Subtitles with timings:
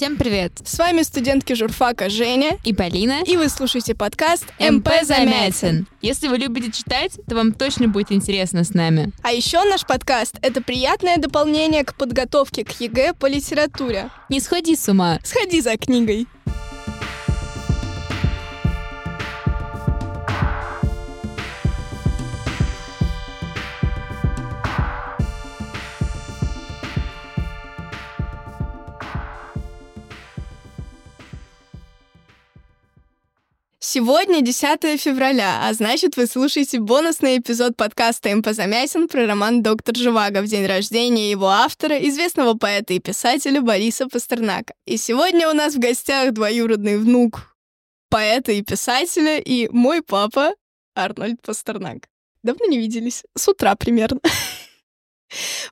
[0.00, 0.52] Всем привет!
[0.64, 3.20] С вами студентки журфака Женя и Полина.
[3.26, 5.86] И вы слушаете подкаст МП Замятин.
[6.00, 9.12] Если вы любите читать, то вам точно будет интересно с нами.
[9.22, 14.08] А еще наш подкаст— это приятное дополнение к подготовке к ЕГЭ по литературе.
[14.30, 15.18] Не сходи с ума.
[15.22, 16.26] Сходи за книгой.
[33.92, 39.96] Сегодня 10 февраля, а значит, вы слушаете бонусный эпизод подкаста «МП Замятин» про роман «Доктор
[39.96, 44.74] Живаго» в день рождения его автора, известного поэта и писателя Бориса Пастернака.
[44.86, 47.56] И сегодня у нас в гостях двоюродный внук
[48.10, 50.54] поэта и писателя и мой папа
[50.94, 52.06] Арнольд Пастернак.
[52.44, 53.24] Давно не виделись.
[53.36, 54.20] С утра примерно.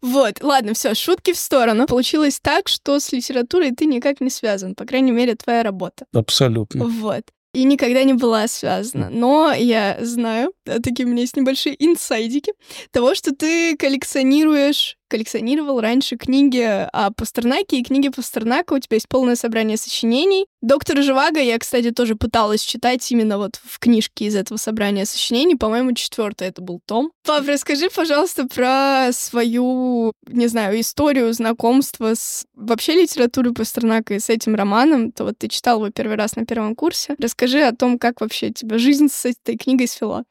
[0.02, 1.86] Вот, ладно, все, шутки в сторону.
[1.86, 6.06] Получилось так, что с литературой ты никак не связан, по крайней мере, твоя работа.
[6.12, 6.84] Абсолютно.
[6.84, 9.08] Вот и никогда не была связана.
[9.10, 12.52] Но я знаю, да, такие у меня есть небольшие инсайдики,
[12.90, 16.60] того, что ты коллекционируешь коллекционировал раньше книги
[16.92, 18.74] о Пастернаке и книги Пастернака.
[18.74, 20.46] У тебя есть полное собрание сочинений.
[20.60, 25.56] Доктора Живаго я, кстати, тоже пыталась читать именно вот в книжке из этого собрания сочинений.
[25.56, 27.10] По-моему, четвертый это был том.
[27.24, 34.28] Пап, расскажи, пожалуйста, про свою, не знаю, историю знакомства с вообще литературой Пастернака и с
[34.28, 35.12] этим романом.
[35.12, 37.14] То вот ты читал его первый раз на первом курсе.
[37.18, 40.24] Расскажи о том, как вообще тебя жизнь с этой книгой свела.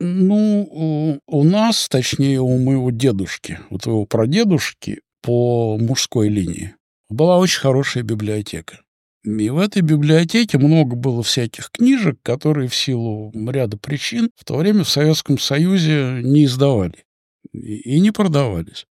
[0.00, 6.76] Ну, у нас, точнее, у моего дедушки, у твоего прадедушки по мужской линии
[7.08, 8.80] была очень хорошая библиотека.
[9.24, 14.56] И в этой библиотеке много было всяких книжек, которые в силу ряда причин в то
[14.56, 17.04] время в Советском Союзе не издавали
[17.52, 18.86] и не продавались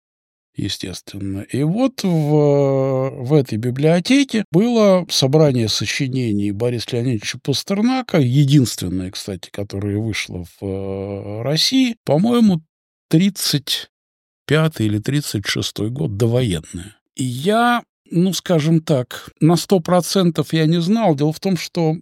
[0.57, 1.41] естественно.
[1.41, 9.99] И вот в, в этой библиотеке было собрание сочинений Бориса Леонидовича Пастернака, единственное, кстати, которое
[9.99, 12.63] вышло в э, России, по-моему,
[13.09, 16.97] 35 или 36 год, довоенное.
[17.15, 21.15] И я ну, скажем так, на сто процентов я не знал.
[21.15, 21.97] Дело в том, что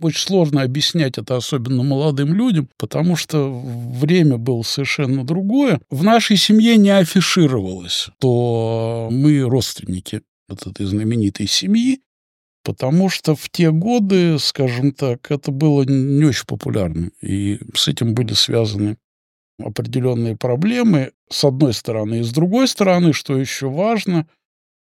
[0.00, 5.80] очень сложно объяснять это особенно молодым людям, потому что время было совершенно другое.
[5.90, 12.00] В нашей семье не афишировалось, что мы родственники вот этой знаменитой семьи,
[12.62, 18.14] потому что в те годы, скажем так, это было не очень популярно, и с этим
[18.14, 18.96] были связаны
[19.58, 22.20] определенные проблемы, с одной стороны.
[22.20, 24.26] И с другой стороны, что еще важно–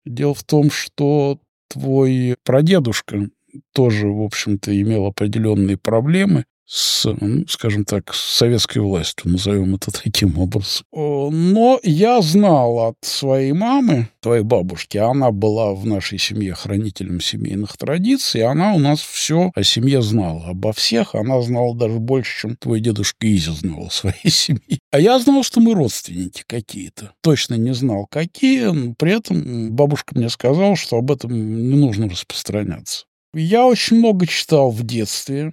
[0.09, 1.39] Дело в том, что
[1.69, 3.29] твой прадедушка
[3.75, 9.91] тоже, в общем-то, имел определенные проблемы с, ну, скажем так, с советской властью, назовем это
[9.91, 10.85] таким образом.
[10.93, 17.79] Но я знал от своей мамы, твоей бабушки, она была в нашей семье хранителем семейных
[17.79, 20.49] традиций, она у нас все о семье знала.
[20.49, 24.79] Обо всех она знала даже больше, чем твой дедушка Изя знал о своей семье.
[24.91, 27.13] А я знал, что мы родственники какие-то.
[27.23, 32.11] Точно не знал, какие, но при этом бабушка мне сказала, что об этом не нужно
[32.11, 33.07] распространяться.
[33.33, 35.53] Я очень много читал в детстве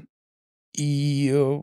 [0.75, 1.59] и э,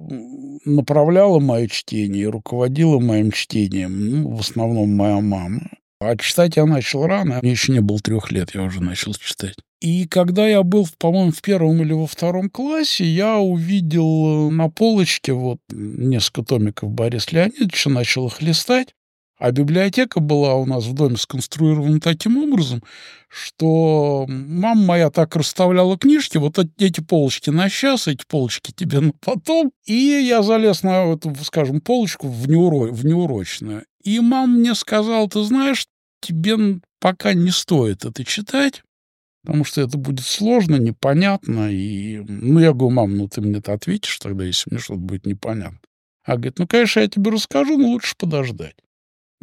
[0.64, 5.70] направляла мое чтение, руководила моим чтением, ну, в основном моя мама.
[6.00, 9.56] А читать я начал рано, мне еще не было трех лет, я уже начал читать.
[9.80, 15.32] И когда я был, по-моему, в первом или во втором классе, я увидел на полочке
[15.32, 18.94] вот несколько томиков Бориса Леонидовича, начал их листать.
[19.42, 22.80] А библиотека была у нас в доме сконструирована таким образом,
[23.28, 29.12] что мама моя так расставляла книжки, вот эти полочки на сейчас, эти полочки тебе на
[29.20, 29.72] потом.
[29.84, 32.92] И я залез на эту, скажем, полочку в, неуро...
[32.92, 33.84] в неурочную.
[34.04, 35.88] И мама мне сказала, ты знаешь,
[36.20, 38.84] тебе пока не стоит это читать,
[39.42, 41.68] потому что это будет сложно, непонятно.
[41.68, 45.26] И, ну, я говорю, мам, ну ты мне это ответишь тогда, если мне что-то будет
[45.26, 45.80] непонятно.
[46.24, 48.76] А говорит, ну, конечно, я тебе расскажу, но лучше подождать.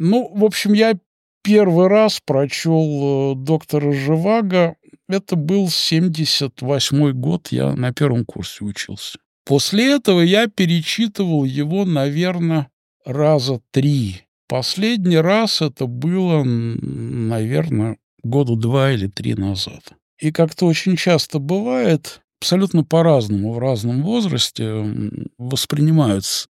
[0.02, 0.98] Ну, в общем, я
[1.44, 4.78] первый раз прочел э, доктора Живаго.
[5.10, 9.19] Это был 78 год, я на первом курсе учился.
[9.46, 12.69] После этого я перечитывал его, наверное,
[13.04, 14.22] раза три.
[14.48, 19.81] Последний раз это было, наверное, года два или три назад.
[20.18, 26.48] И как-то очень часто бывает, абсолютно по-разному в разном возрасте воспринимаются,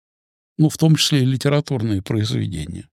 [0.57, 2.89] ну, в том числе и литературные произведения.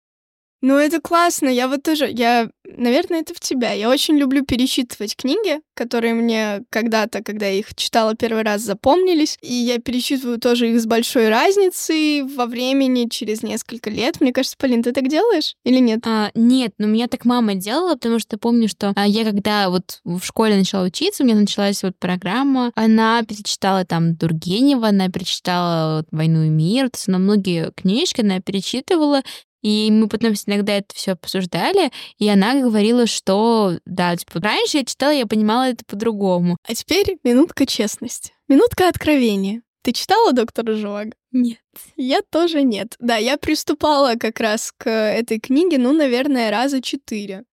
[0.61, 1.49] Ну, это классно.
[1.49, 3.71] Я вот тоже, я, наверное, это в тебя.
[3.71, 9.39] Я очень люблю перечитывать книги, которые мне когда-то, когда я их читала первый раз, запомнились.
[9.41, 14.21] И я перечитываю тоже их с большой разницей во времени, через несколько лет.
[14.21, 16.05] Мне кажется, Полин, ты так делаешь или нет?
[16.05, 19.99] А, нет, но меня так мама делала, потому что помню, что а, я когда вот
[20.03, 25.97] в школе начала учиться, у меня началась вот программа, она перечитала там Тургенева, она перечитала
[25.97, 29.23] вот, «Войну и мир», то есть она многие книжки она перечитывала,
[29.61, 34.85] и мы потом иногда это все обсуждали, и она говорила, что да, типа, раньше я
[34.85, 36.57] читала, я понимала это по-другому.
[36.67, 38.33] А теперь минутка честности.
[38.47, 39.61] Минутка откровения.
[39.83, 41.11] Ты читала «Доктора Живаго»?
[41.31, 41.57] Нет.
[41.95, 42.95] Я тоже нет.
[42.99, 47.45] Да, я приступала как раз к этой книге, ну, наверное, раза четыре.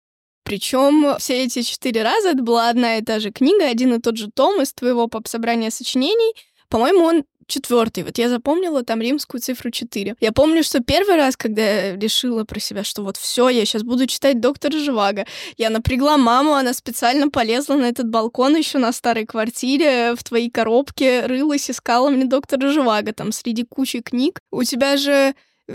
[0.44, 4.18] Причем все эти четыре раза это была одна и та же книга, один и тот
[4.18, 6.34] же том из твоего поп-собрания сочинений.
[6.70, 8.04] По-моему, он четвертый.
[8.04, 10.16] Вот я запомнила там римскую цифру 4.
[10.20, 13.84] Я помню, что первый раз, когда я решила про себя, что вот все, я сейчас
[13.84, 15.26] буду читать доктора Живаго,
[15.58, 20.50] я напрягла маму, она специально полезла на этот балкон еще на старой квартире, в твоей
[20.50, 24.40] коробке, рылась, искала мне доктора Живаго там среди кучи книг.
[24.52, 25.34] У тебя же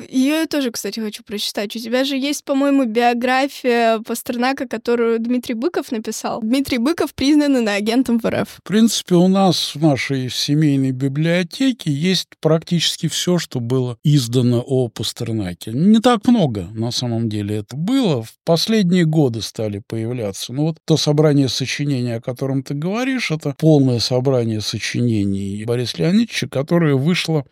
[0.09, 1.77] ее я тоже, кстати, хочу прочитать.
[1.77, 6.41] У тебя же есть, по-моему, биография Пастернака, которую Дмитрий Быков написал.
[6.41, 8.49] Дмитрий Быков признан агентом в РФ.
[8.49, 14.89] В принципе, у нас в нашей семейной библиотеке есть практически все, что было издано о
[14.89, 15.73] Пастернаке.
[15.73, 18.23] Не так много, на самом деле, это было.
[18.23, 20.53] В последние годы стали появляться.
[20.53, 26.49] Но вот то собрание сочинений, о котором ты говоришь, это полное собрание сочинений Бориса Леонидовича,
[26.49, 27.45] которое вышло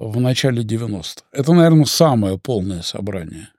[0.00, 1.26] в начале 90-х.
[1.30, 3.50] Это, наверное, самое полное собрание.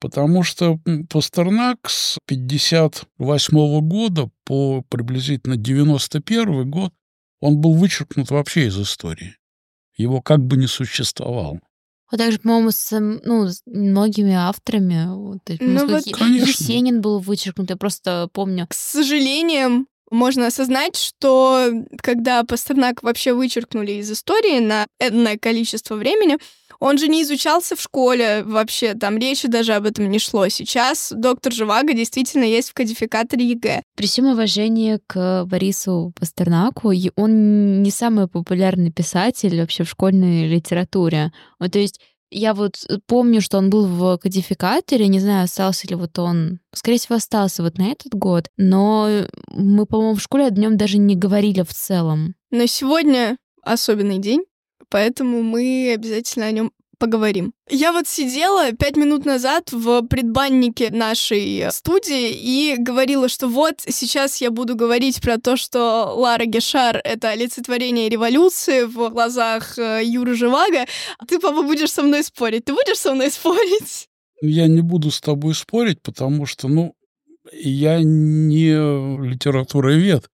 [0.00, 0.78] Потому что
[1.10, 6.92] Пастернак с 58 -го года по приблизительно 91 год
[7.40, 9.36] он был вычеркнут вообще из истории.
[9.96, 11.60] Его как бы не существовало.
[12.08, 15.06] А также, по-моему, с, ну, с многими авторами.
[15.08, 18.66] Вот, ну, вот, Есенин был вычеркнут, я просто помню.
[18.68, 21.70] К сожалению, можно осознать, что
[22.02, 26.38] когда Пастернак вообще вычеркнули из истории на энное количество времени,
[26.78, 30.48] он же не изучался в школе вообще, там речи даже об этом не шло.
[30.48, 33.82] Сейчас доктор Живаго действительно есть в кодификаторе ЕГЭ.
[33.94, 41.32] При всем уважении к Борису Пастернаку, он не самый популярный писатель вообще в школьной литературе.
[41.60, 42.00] Вот, то есть
[42.32, 46.60] я вот э, помню, что он был в кодификаторе, не знаю, остался ли вот он,
[46.74, 50.98] скорее всего, остался вот на этот год, но мы, по-моему, в школе о нем даже
[50.98, 52.34] не говорили в целом.
[52.50, 54.44] Но сегодня особенный день,
[54.88, 57.52] поэтому мы обязательно о нем поговорим.
[57.68, 64.40] Я вот сидела пять минут назад в предбаннике нашей студии и говорила, что вот сейчас
[64.40, 70.36] я буду говорить про то, что Лара Гешар— это олицетворение революции в глазах э, Юры
[70.36, 70.86] Живаго.
[71.26, 72.66] Ты, папа, будешь со мной спорить.
[72.66, 74.08] Ты будешь со мной спорить?
[74.40, 76.94] Я не буду с тобой спорить, потому что, ну,
[77.52, 78.74] я не
[79.28, 80.30] литературовед,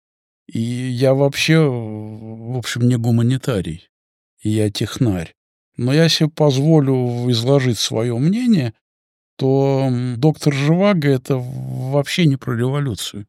[0.46, 3.88] и я вообще, в общем, не гуманитарий,
[4.42, 5.37] я технарь
[5.78, 8.74] но я себе позволю изложить свое мнение,
[9.36, 13.26] то доктор Живаго— это вообще не про революцию.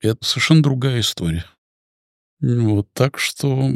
[0.00, 1.46] Это совершенно другая история.
[2.40, 3.70] Вот так что...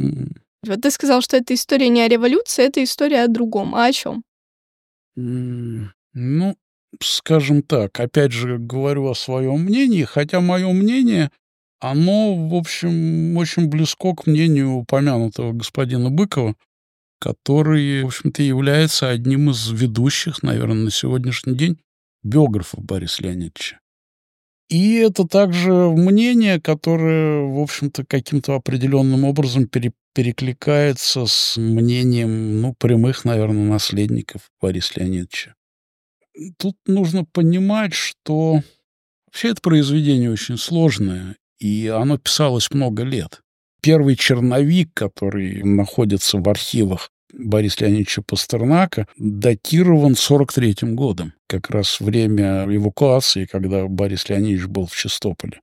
[0.66, 3.74] Вот ты сказал, что эта история не о революции, это история о другом.
[3.74, 4.22] А о чем?
[5.14, 6.56] Ну,
[7.00, 11.30] скажем так, опять же говорю о своем мнении, хотя мое мнение,
[11.78, 16.54] оно, в общем, очень близко к мнению упомянутого господина Быкова,
[17.26, 21.76] который, в общем-то, является одним из ведущих, наверное, на сегодняшний день
[22.22, 23.80] биографов Бориса Леонидовича.
[24.68, 32.74] И это также мнение, которое, в общем-то, каким-то определенным образом пере перекликается с мнением, ну,
[32.78, 35.54] прямых, наверное, наследников Бориса Леонидовича.
[36.58, 38.62] Тут нужно понимать, что
[39.26, 43.42] вообще это произведение очень сложное, и оно писалось много лет
[43.86, 52.64] первый черновик, который находится в архивах Бориса Леонидовича Пастернака, датирован 43-м годом, как раз время
[52.64, 55.60] эвакуации, когда Борис Леонидович был в Чистополе.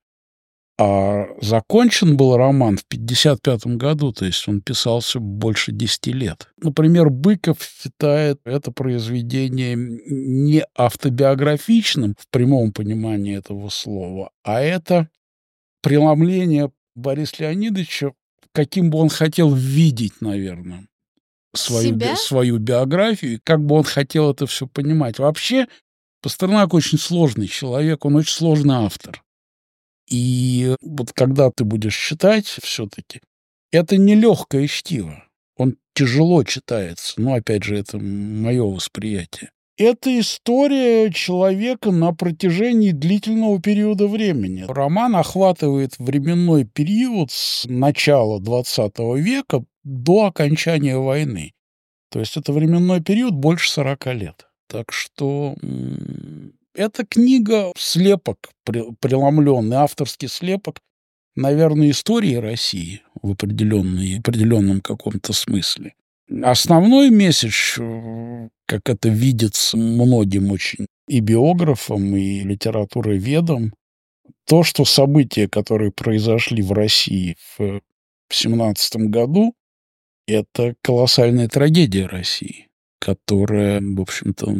[0.79, 6.47] А закончен был роман в 55 году, то есть он писался больше 10 лет.
[6.57, 15.09] Например, Быков считает это произведение не автобиографичным в прямом понимании этого слова, а это
[15.83, 18.13] преломление Бориса Леонидовича,
[18.51, 20.87] каким бы он хотел видеть, наверное,
[21.55, 25.19] свою, би, свою биографию, как бы он хотел это все понимать.
[25.19, 25.67] Вообще,
[26.21, 29.23] Пастернак очень сложный человек, он очень сложный автор.
[30.09, 33.21] И вот когда ты будешь читать все-таки,
[33.71, 35.23] это не легкое чтиво.
[35.57, 37.13] Он тяжело читается.
[37.17, 39.51] Ну, опять же, это мое восприятие.
[39.77, 44.65] Это история человека на протяжении длительного периода времени.
[44.67, 51.53] Роман охватывает временной период с начала XX века до окончания войны.
[52.09, 54.47] То есть это временной период больше 40 лет.
[54.67, 55.55] Так что
[56.73, 60.79] эта книга слепок преломленный, авторский слепок,
[61.35, 65.93] наверное, истории России в определенной, определенном каком-то смысле.
[66.41, 73.73] Основной месяц, э, как это видится многим очень и биографам, и литературоведам,
[74.47, 77.81] то, что события, которые произошли в России в
[78.29, 79.53] 17 году,
[80.27, 84.53] это колоссальная трагедия России, которая, в общем-то,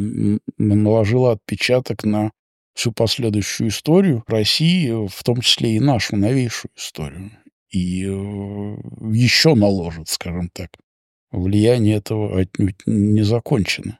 [0.58, 2.32] наложила отпечаток на
[2.74, 7.30] всю последующую историю России, в том числе и нашу новейшую историю.
[7.70, 8.76] И э,
[9.12, 10.70] еще наложит, скажем так
[11.34, 13.98] влияние этого отнюдь не закончено.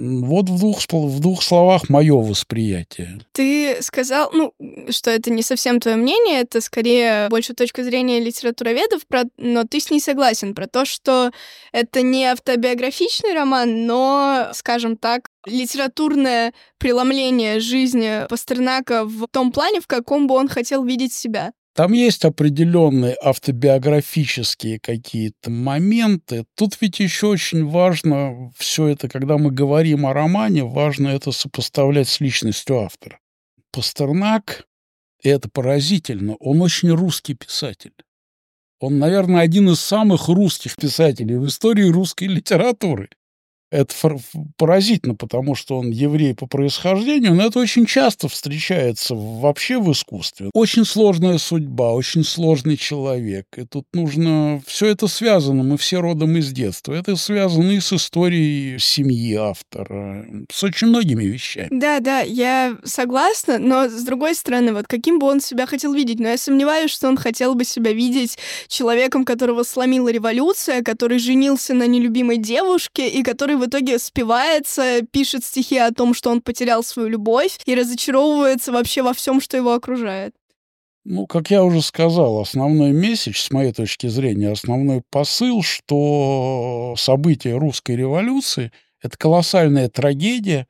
[0.00, 3.20] Вот в двух, в двух словах мое восприятие.
[3.32, 4.52] Ты сказал, ну,
[4.90, 9.24] что это не совсем твое мнение, это скорее больше точка зрения литературоведов, про...
[9.36, 11.30] но ты с ней согласен про то, что
[11.72, 19.86] это не автобиографичный роман, но, скажем так, литературное преломление жизни Пастернака в том плане, в
[19.86, 21.52] каком бы он хотел видеть себя.
[21.80, 26.44] Там есть определенные автобиографические какие-то моменты.
[26.54, 32.10] Тут ведь еще очень важно все это, когда мы говорим о романе, важно это сопоставлять
[32.10, 33.18] с личностью автора.
[33.72, 34.66] Пастернак,
[35.22, 37.94] и это поразительно, он очень русский писатель.
[38.78, 43.08] Он, наверное, один из самых русских писателей в истории русской литературы.
[43.70, 43.94] Это
[44.56, 50.50] поразительно, потому что он еврей по происхождению, но это очень часто встречается вообще в искусстве.
[50.54, 53.46] Очень сложная судьба, очень сложный человек.
[53.56, 54.60] И тут нужно...
[54.66, 56.92] Все это связано, мы все родом из детства.
[56.94, 61.68] Это связано и с историей семьи автора, с очень многими вещами.
[61.70, 66.18] Да, да, я согласна, но с другой стороны, вот каким бы он себя хотел видеть,
[66.18, 68.36] но я сомневаюсь, что он хотел бы себя видеть
[68.66, 75.44] человеком, которого сломила революция, который женился на нелюбимой девушке и который в итоге спивается, пишет
[75.44, 79.72] стихи о том, что он потерял свою любовь и разочаровывается вообще во всем, что его
[79.72, 80.34] окружает.
[81.04, 87.56] Ну, как я уже сказал, основной месседж, с моей точки зрения, основной посыл, что события
[87.56, 88.70] русской революции—
[89.02, 90.66] это колоссальная трагедия,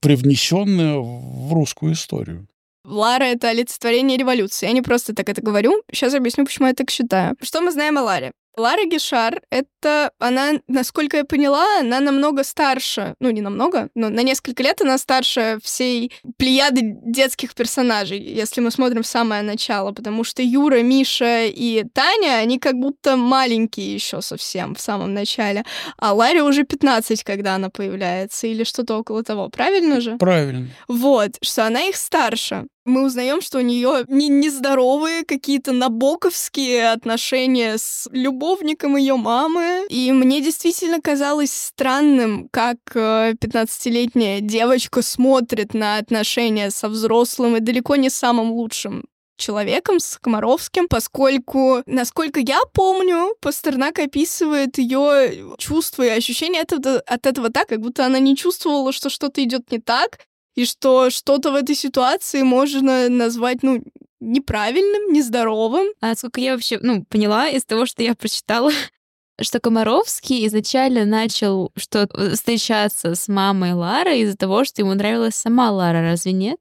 [0.00, 2.46] привнесенная в русскую историю.
[2.84, 4.66] Лара— это олицетворение революции.
[4.66, 5.82] Я не просто так это говорю.
[5.92, 7.36] Сейчас объясню, почему я так считаю.
[7.42, 8.32] Что мы знаем о Ларе?
[8.58, 14.22] Лара Гишар, это она, насколько я поняла, она намного старше, ну не намного, но на
[14.22, 20.42] несколько лет она старше всей плеяды детских персонажей, если мы смотрим самое начало, потому что
[20.42, 25.64] Юра, Миша и Таня, они как будто маленькие еще совсем в самом начале,
[25.96, 30.16] а Ларе уже 15, когда она появляется, или что-то около того, правильно же?
[30.18, 30.68] Правильно.
[30.88, 37.78] Вот, что она их старше мы узнаем, что у нее не нездоровые какие-то набоковские отношения
[37.78, 39.86] с любовником ее мамы.
[39.88, 47.60] И мне действительно казалось странным, как 15-летняя э, девочка смотрит на отношения со взрослым и
[47.60, 49.04] далеко не самым лучшим
[49.38, 56.98] человеком, с Комаровским, поскольку, насколько я помню, Пастернак описывает ее чувства и ощущения от этого,
[56.98, 60.18] от этого так, как будто она не чувствовала, что что-то идет не так,
[60.58, 63.80] и что что-то в этой ситуации можно назвать, ну,
[64.18, 65.86] неправильным, нездоровым.
[66.00, 68.72] А сколько я вообще, ну, поняла из того, что я прочитала,
[69.40, 75.70] что Комаровский изначально начал что встречаться с мамой Лары из-за того, что ему нравилась сама
[75.70, 76.58] Лара, разве нет?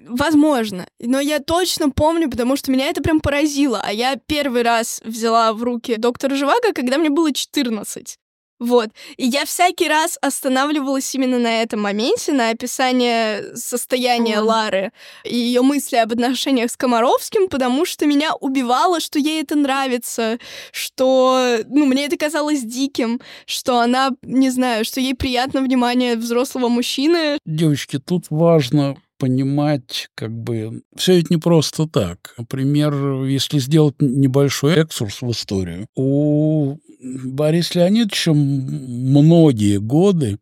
[0.00, 0.86] Возможно.
[1.00, 3.82] Но я точно помню, потому что меня это прям поразило.
[3.84, 8.16] А я первый раз взяла в руки доктора Живаго, когда мне было 14.
[8.60, 8.90] Вот.
[9.16, 14.42] И я всякий раз останавливалась именно на этом моменте, на описании состояния mm.
[14.42, 14.92] Лары
[15.24, 20.38] и ее мысли об отношениях с Комаровским, потому что меня убивало, что ей это нравится,
[20.70, 26.68] что, ну, мне это казалось диким, что она, не знаю, что ей приятно внимание взрослого
[26.68, 27.38] мужчины.
[27.44, 32.34] Девочки, тут важно понимать, как бы, все это не просто так.
[32.36, 40.38] Например, если сделать небольшой экскурс в историю, у Бориса Леонидовича многие годы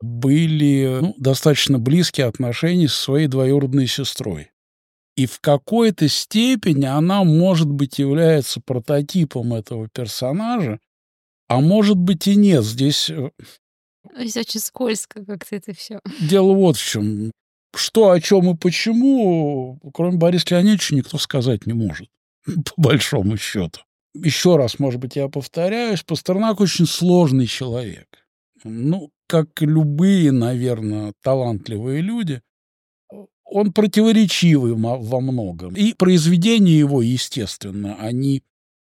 [0.00, 4.50] были ну, достаточно близкие отношения со своей двоюродной сестрой.
[5.16, 10.80] И в какой-то степени она, может быть, является прототипом этого персонажа,
[11.48, 12.64] а может быть и нет.
[12.64, 13.10] Здесь...
[13.10, 13.30] Э,
[14.18, 16.00] Здесь очень скользко как-то это все.
[16.20, 17.30] Дело вот в чем.
[17.76, 22.08] Что, о чем и почему, кроме Бориса Леонидовича, никто сказать не может,
[22.46, 23.80] по большому счету
[24.14, 28.06] еще раз, может быть, я повторяюсь, Пастернак очень сложный человек.
[28.62, 32.40] ну, как любые, наверное, талантливые люди,
[33.44, 35.74] он противоречивый во многом.
[35.74, 38.42] И произведения его, естественно, они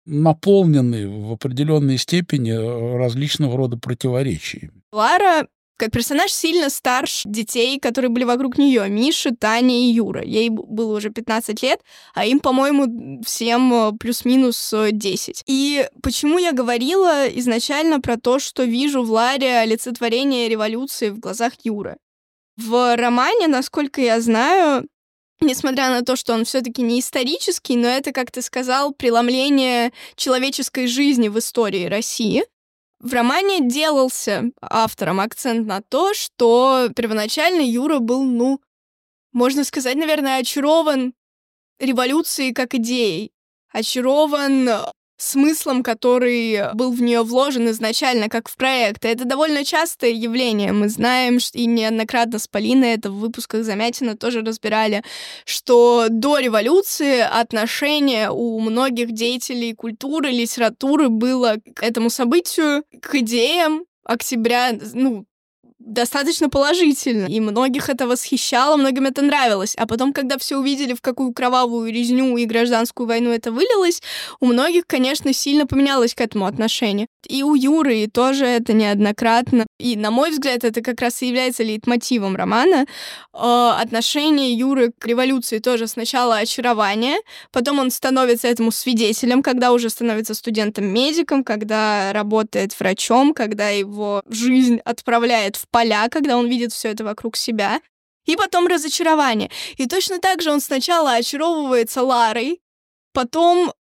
[0.06, 4.82] наполнены в определенной степени э, различного рода противоречиями.
[4.92, 5.48] Лара
[5.82, 8.88] как персонаж сильно старше детей, которые были вокруг нее.
[8.88, 10.24] Миша, Таня и Юра.
[10.24, 11.82] Ей было уже 15 лет,
[12.14, 15.40] а им, по-моему, всем э, плюс-минус 10.
[15.40, 21.18] Э, и почему я говорила изначально про то, что вижу в Ларе олицетворение революции в
[21.18, 21.98] глазах Юры?
[22.58, 24.88] В романе, насколько я знаю,
[25.40, 30.86] несмотря на то, что он все-таки не исторический, но это, как ты сказал, преломление человеческой
[30.86, 32.44] жизни в истории России.
[33.02, 38.62] В романе делался автором акцент на то, что первоначально Юра был, ну,
[39.34, 41.16] можно сказать, наверное, очарован
[41.80, 43.32] революцией как идеей,
[43.70, 44.70] очарован
[45.22, 49.06] смыслом, который был в нее вложен изначально, как в проект.
[49.06, 50.72] это довольно частое явление.
[50.72, 55.04] Мы знаем, и неоднократно с Полиной это в выпусках Замятина тоже разбирали,
[55.46, 63.86] что до революции отношение у многих деятелей культуры, литературы было к этому событию, к идеям,
[64.04, 65.26] октября, ну,
[65.92, 67.28] достаточно положительно.
[67.28, 69.76] И многих это восхищало, многим это нравилось.
[69.78, 74.02] А потом, когда все увидели, в какую кровавую резню и гражданскую войну это вылилось,
[74.40, 77.08] у многих, конечно, сильно поменялось к этому отношение.
[77.28, 79.66] И у Юры и тоже это неоднократно.
[79.80, 82.86] И, на мой взгляд, это как раз и является лейтмотивом романа.
[83.34, 87.18] Э, отношение Юры к революции тоже сначала очарование,
[87.52, 94.80] потом он становится этому свидетелем, когда уже становится студентом-медиком, когда работает врачом, когда его жизнь
[94.86, 97.82] отправляет в поля, когда он видит все это вокруг себя.
[98.26, 99.50] И потом разочарование.
[99.78, 102.62] И точно так же он сначала очаровывается Ларой,
[103.14, 103.74] потом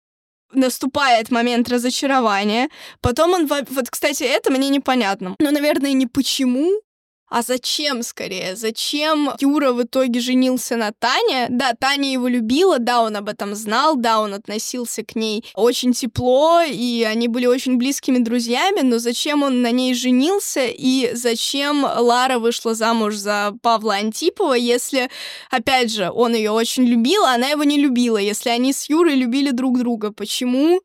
[0.54, 2.70] наступает момент разочарования,
[3.02, 3.48] потом он...
[3.48, 5.36] Вот, кстати, это мне непонятно.
[5.40, 6.72] Но, наверное, не почему,
[7.30, 8.56] а зачем скорее?
[8.56, 11.48] Зачем Юра в итоге женился на Тане?
[11.50, 15.94] Да, Таня его любила, да, он об этом знал, да, он относился к ней очень
[15.94, 21.84] тепло, и они были очень близкими друзьями, но зачем он на ней женился, и зачем
[21.84, 25.10] Лара вышла замуж за Павла Антипова, если,
[25.52, 29.16] опять же, он ее очень любил, а она его не любила, если они с Юрой
[29.16, 30.12] любили друг друга?
[30.12, 30.82] Почему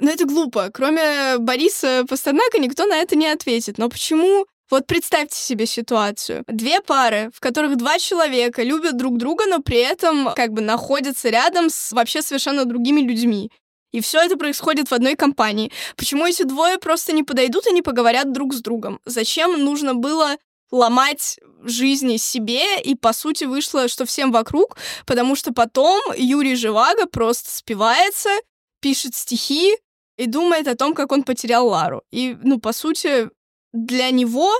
[0.00, 0.70] ну, это глупо.
[0.72, 3.76] Кроме Бориса Пастернака никто на это не ответит.
[3.76, 6.44] Но почему вот представьте себе ситуацию.
[6.46, 11.28] Две пары, в которых два человека любят друг друга, но при этом как бы находятся
[11.28, 13.50] рядом с вообще совершенно другими людьми.
[13.92, 15.72] И все это происходит в одной компании.
[15.96, 19.00] Почему эти двое просто не подойдут и не поговорят друг с другом?
[19.04, 20.36] Зачем нужно было
[20.70, 27.06] ломать жизни себе, и по сути вышло, что всем вокруг, потому что потом Юрий Живаго
[27.06, 28.30] просто спивается,
[28.80, 29.76] пишет стихи
[30.16, 32.02] и думает о том, как он потерял Лару.
[32.12, 33.30] И, ну, по сути,
[33.72, 34.52] для него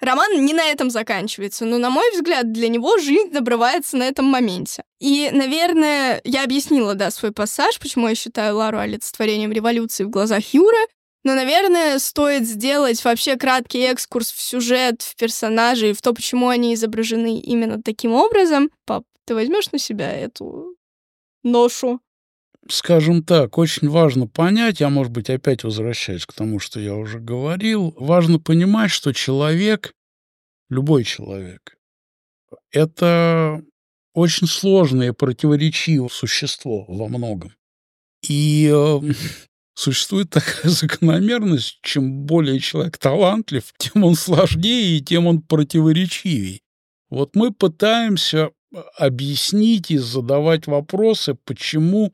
[0.00, 4.26] роман не на этом заканчивается, но, на мой взгляд, для него жизнь обрывается на этом
[4.26, 4.84] моменте.
[5.00, 10.52] И, наверное, я объяснила, да, свой пассаж, почему я считаю Лару олицетворением революции в глазах
[10.52, 10.78] Юры,
[11.24, 16.74] но, наверное, стоит сделать вообще краткий экскурс в сюжет, в персонажей, в то, почему они
[16.74, 18.70] изображены именно таким образом.
[18.84, 20.76] Пап, ты возьмешь на себя эту
[21.42, 22.00] ношу?
[22.70, 27.18] Скажем так, очень важно понять, я, может быть, опять возвращаюсь к тому, что я уже
[27.18, 29.92] говорил, важно понимать, что человек,
[30.68, 31.76] любой человек,
[32.70, 33.62] это
[34.14, 37.52] очень сложное и противоречивое существо во многом.
[38.26, 39.00] И э,
[39.74, 46.60] существует такая закономерность, чем более человек талантлив, тем он сложнее и тем он противоречивее.
[47.10, 48.50] Вот мы пытаемся
[48.98, 52.12] объяснить и задавать вопросы, почему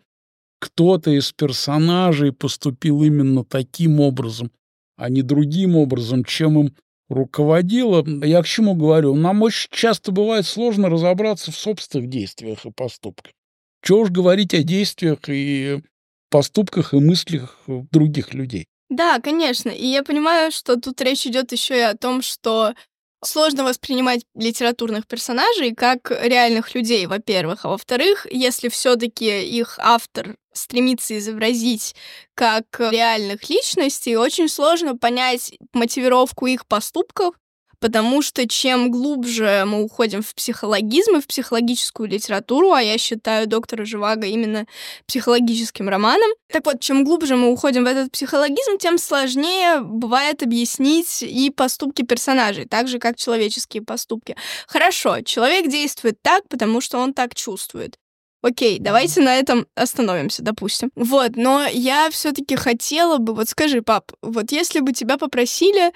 [0.62, 4.53] кто-то из персонажей поступил именно таким образом,
[4.96, 6.77] а не другим образом, чем им
[7.09, 8.05] руководило.
[8.25, 9.16] Я к чему говорю?
[9.16, 13.33] Нам очень часто бывает сложно разобраться в собственных действиях и поступках.
[13.83, 15.83] Чего уж говорить о действиях и
[16.31, 18.66] поступках и мыслях других людей.
[18.88, 19.68] Да, конечно.
[19.68, 22.75] И я понимаю, что тут речь идет еще и о том, что
[23.25, 27.64] сложно воспринимать литературных персонажей как реальных людей, во-первых.
[27.64, 31.94] А во-вторых, если все-таки их автор стремится изобразить
[32.34, 37.34] как реальных личностей, очень сложно понять мотивировку их поступков
[37.82, 43.48] потому что чем глубже мы уходим в психологизм и в психологическую литературу, а я считаю
[43.48, 44.66] доктора Живаго именно
[45.06, 51.22] психологическим романом, так вот, чем глубже мы уходим в этот психологизм, тем сложнее бывает объяснить
[51.22, 54.36] и поступки персонажей, так же, как человеческие поступки.
[54.68, 57.98] Хорошо, человек действует так, потому что он так чувствует.
[58.42, 60.90] Окей, давайте на этом остановимся, допустим.
[60.96, 65.92] Вот, но я все-таки хотела бы, вот скажи, пап, вот если бы тебя попросили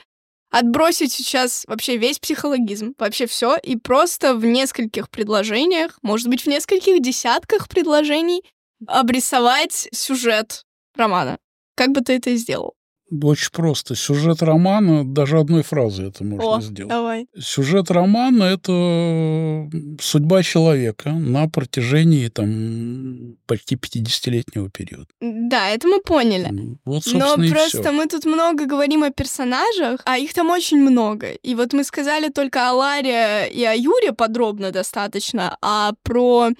[0.50, 6.46] отбросить сейчас вообще весь психологизм, вообще все, и просто в нескольких предложениях, может быть, в
[6.46, 8.42] нескольких десятках предложений
[8.86, 10.62] обрисовать сюжет
[10.94, 11.38] романа.
[11.74, 12.75] Как бы ты это сделал?
[13.08, 13.94] Очень просто.
[13.94, 16.88] Сюжет романа, даже одной фразы это можно О, сделать.
[16.90, 17.26] давай.
[17.38, 25.06] Сюжет романа— это судьба человека на протяжении там, почти 50-летнего периода.
[25.20, 26.78] Да, это мы поняли.
[26.84, 27.92] Вот, Но собственно, и просто всё.
[27.92, 31.28] мы тут много говорим о персонажах, а их там очень много.
[31.30, 36.50] И вот мы сказали только о Ларе и о Юре подробно достаточно, а про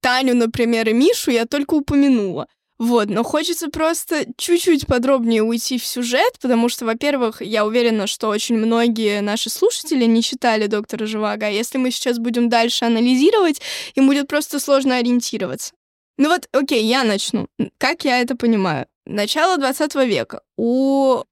[0.00, 2.46] Таню, например, и Мишу я только упомянула.
[2.82, 8.26] Вот, но хочется просто чуть-чуть подробнее уйти в сюжет, потому что, во-первых, я уверена, что
[8.26, 13.62] очень многие наши слушатели не читали «Доктора Живаго», а если мы сейчас будем дальше анализировать,
[13.94, 15.74] им будет просто сложно ориентироваться.
[16.18, 17.46] Ну вот, окей, я начну.
[17.78, 18.86] Как я это понимаю?
[19.06, 20.42] Начало 20 века.
[20.56, 21.22] У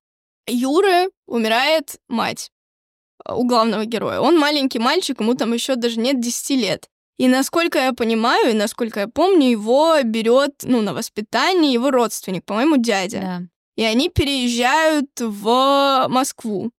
[0.46, 2.52] Юры умирает мать
[3.24, 4.20] э, у главного героя.
[4.20, 6.88] Он маленький мальчик, ему там еще даже нет 10 лет.
[7.20, 12.46] И насколько я понимаю, и насколько я помню, его берет, ну, на воспитание его родственник,
[12.46, 13.20] по-моему, дядя.
[13.20, 13.42] Да.
[13.76, 16.70] И они переезжают в Москву.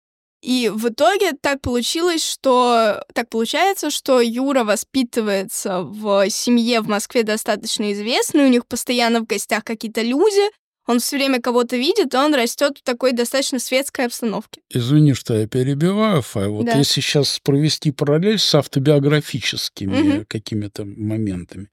[0.41, 7.21] И в итоге так получилось, что так получается, что Юра воспитывается в семье в Москве
[7.21, 10.49] достаточно известной, у них постоянно в гостях какие-то люди,
[10.91, 14.61] он все время кого-то видит, и он растет в такой достаточно светской обстановке.
[14.69, 16.47] Извини, что я перебиваю, Фай.
[16.47, 16.77] Вот Да.
[16.77, 20.25] если сейчас провести параллель с автобиографическими Мгм.
[20.27, 21.69] какими-то моментами.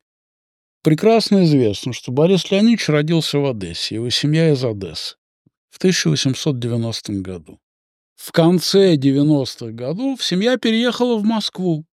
[0.82, 5.16] Прекрасно известно, что Борис Леонидович родился в Одессе, его семья из Одессы
[5.70, 7.58] в 1890 году.
[8.16, 11.84] В конце 90-х годов семья переехала в Москву.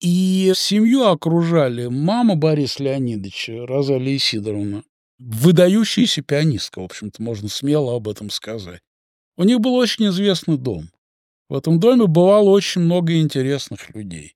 [0.00, 4.84] И семью окружали мама Бориса Леонидовича, Розалия Сидоровна,
[5.18, 8.82] выдающаяся пианистка, в общем-то, можно смело об этом сказать.
[9.36, 10.90] У них был очень известный дом.
[11.48, 14.34] В этом доме бывало очень много интересных людей.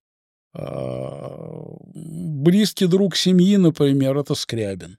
[0.54, 1.62] А,
[1.94, 4.98] Близкий друг семьи, например, это Скрябин.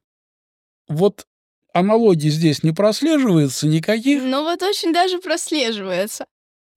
[0.87, 1.25] Вот
[1.73, 4.23] аналогий здесь не прослеживается никаких.
[4.23, 6.25] Но вот очень даже прослеживается.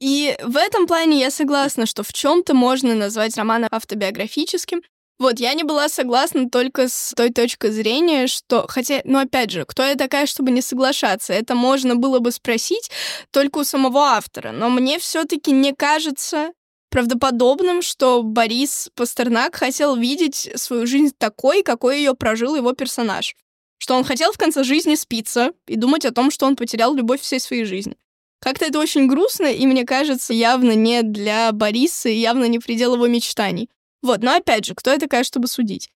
[0.00, 4.82] И в этом плане я согласна, что в чем-то можно назвать роман автобиографическим.
[5.18, 8.66] Вот, я не была согласна только с той точки зрения, что...
[8.68, 11.32] Хотя, ну, опять же, кто я такая, чтобы не соглашаться?
[11.32, 12.90] Это можно было бы спросить
[13.30, 14.52] только у самого автора.
[14.52, 16.52] Но мне все таки не кажется
[16.90, 23.36] правдоподобным, что Борис Пастернак хотел видеть свою жизнь такой, какой ее прожил его персонаж.
[23.78, 27.22] Что он хотел в конце жизни спиться и думать о том, что он потерял любовь
[27.22, 27.96] всей своей жизни.
[28.40, 33.06] Как-то это очень грустно, и мне кажется, явно не для Бориса явно не предел его
[33.06, 33.70] мечтаний.
[34.06, 35.90] Вот, но опять же, кто я такая, чтобы судить?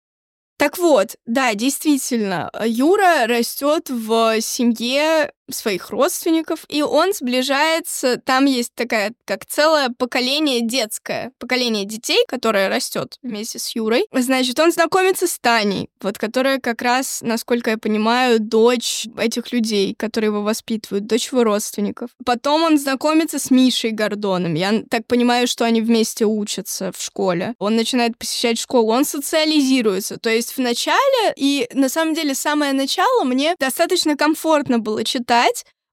[0.59, 8.75] Так вот, да, действительно, Юра растет в семье своих родственников, и он сближается, там есть
[8.75, 14.07] такая, как целое поколение детское, поколение детей, которое растет вместе с Юрой.
[14.13, 19.95] Значит, он знакомится с Таней, вот которая как раз, насколько я понимаю, дочь этих людей,
[19.95, 22.11] которые его воспитывают, дочь его родственников.
[22.25, 24.55] Потом он знакомится с Мишей Гордоном.
[24.55, 27.55] Я так понимаю, что они вместе учатся в школе.
[27.59, 30.19] Он начинает посещать школу, он социализируется.
[30.19, 35.40] То есть в начале, и на самом деле самое начало мне достаточно комфортно было читать,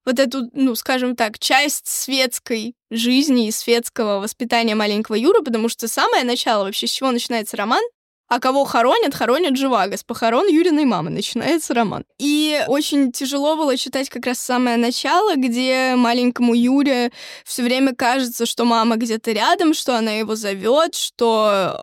[0.04, 5.86] вот эту, ну, скажем так, часть светской жизни и светского воспитания маленького Юры, потому что
[5.86, 7.82] самое начало вообще, с чего начинается роман,
[8.28, 9.96] а кого хоронят, хоронят Живаго.
[9.96, 12.04] С похорон Юриной мамы начинается роман.
[12.18, 17.10] И очень тяжело было читать как раз самое начало, где маленькому Юре
[17.44, 21.82] все время кажется, что мама где-то рядом, что она его зовет, что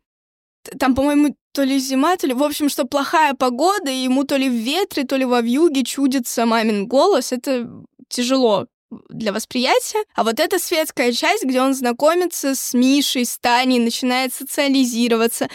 [0.79, 2.33] там, по-моему, то ли зима, то ли...
[2.33, 5.83] В общем, что плохая погода, и ему то ли в ветре, то ли во вьюге
[5.83, 7.31] чудится мамин голос.
[7.31, 7.67] Это
[8.09, 8.67] тяжело
[9.09, 10.03] для восприятия.
[10.15, 15.47] А вот эта светская часть, где он знакомится с Мишей, с Таней, начинает социализироваться,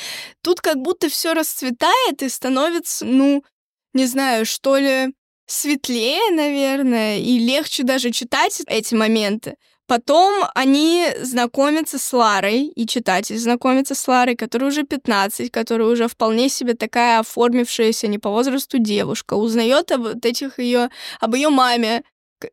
[0.42, 3.44] тут как будто все расцветает и становится, ну,
[3.92, 5.14] не знаю, что ли,
[5.46, 9.56] светлее, наверное, и легче даже читать эти моменты.
[9.90, 16.06] Потом они знакомятся с Ларой, и читатель знакомится с Ларой, которая уже 15, которая уже
[16.06, 21.48] вполне себе такая оформившаяся не по возрасту девушка, узнает об вот этих ее, об ее
[21.48, 22.04] маме,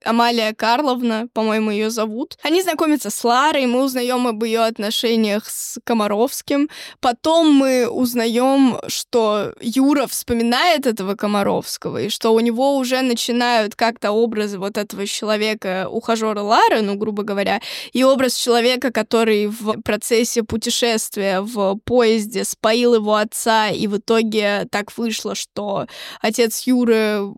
[0.04, 2.38] Амалия Карловна, по-моему, ее зовут.
[2.44, 6.70] Они знакомятся с Ларой, мы узнаем об ее отношениях с Комаровским.
[7.00, 14.12] Потом мы узнаем, что Юра вспоминает этого Комаровского, и что у него уже начинают как-то
[14.12, 17.62] образы вот этого человека, ухажера Лары, ну, грубо говоря,
[17.94, 24.68] и образ человека, который в процессе путешествия в поезде споил его отца, и в итоге
[24.72, 25.88] так вышло, что
[26.22, 27.34] отец Юры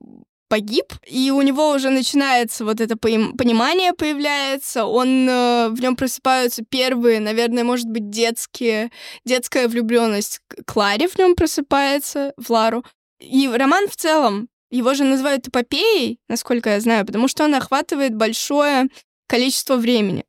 [0.50, 6.64] погиб, и у него уже начинается вот это понимание появляется, он э, в нем просыпаются
[6.68, 8.92] первые, наверное, может быть, детские,
[9.24, 12.84] детская влюбленность Кларе в нем просыпается, в Лару.
[13.20, 18.16] И роман в целом, его же называют эпопеей, насколько я знаю, потому что он охватывает
[18.16, 18.90] большое
[19.28, 20.26] количество времени.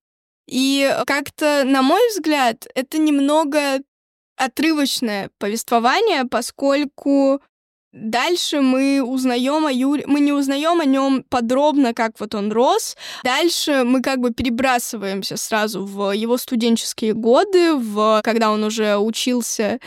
[0.46, 3.80] И как-то, на мой взгляд, это немного
[4.36, 7.40] отрывочное повествование, поскольку
[7.92, 12.96] Дальше мы узнаем о Юре, мы не узнаем о нем подробно, как вот он рос.
[13.24, 19.80] Дальше мы как бы перебрасываемся сразу в его студенческие годы, в когда он уже учился,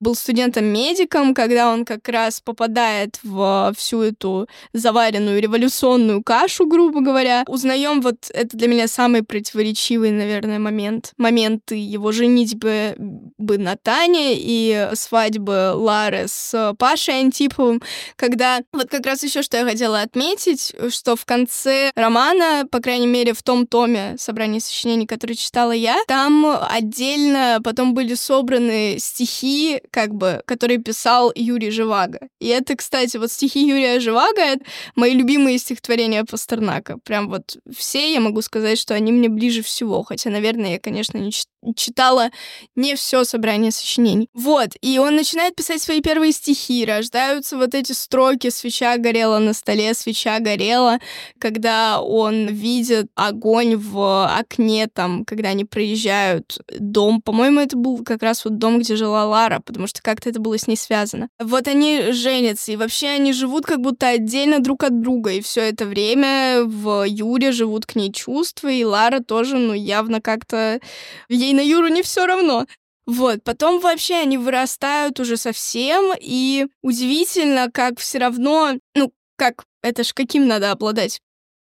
[0.00, 7.44] был студентом-медиком, когда он как раз попадает в всю эту заваренную революционную кашу, грубо говоря.
[7.46, 11.12] Узнаем вот это для меня самый противоречивый, наверное, момент.
[11.16, 17.80] Моменты его женитьбы бы на Тане и свадьбы Лары с Пашей Анти Антиповым,
[18.16, 23.06] когда вот как раз еще что я хотела отметить, что в конце романа, по крайней
[23.06, 29.80] мере в том томе собрания сочинений, который читала я, там отдельно потом были собраны стихи,
[29.90, 32.28] как бы, которые писал Юрий Живаго.
[32.40, 36.98] И это, кстати, вот стихи Юрия Живаго— это мои любимые стихотворения Пастернака.
[37.04, 41.18] Прям вот все я могу сказать, что они мне ближе всего, хотя, наверное, я, конечно,
[41.18, 41.32] не
[41.74, 42.30] читала
[42.76, 44.28] не все собрание сочинений.
[44.34, 49.38] Вот, и он начинает писать свои первые стихи, рождают появляются вот эти строки «свеча горела
[49.38, 50.98] на столе, свеча горела»,
[51.38, 57.20] когда он видит огонь в окне, там, когда они проезжают дом.
[57.22, 60.58] По-моему, это был как раз вот дом, где жила Лара, потому что как-то это было
[60.58, 61.28] с ней связано.
[61.38, 65.60] Вот они женятся, и вообще они живут как будто отдельно друг от друга, и все
[65.60, 70.80] это время в Юре живут к ней чувства, и Лара тоже, ну, явно как-то...
[71.28, 72.66] Ей на Юру не все равно.
[73.06, 80.02] Вот, потом вообще они вырастают уже совсем, и удивительно, как все равно, ну, как, это
[80.02, 81.20] ж каким надо обладать?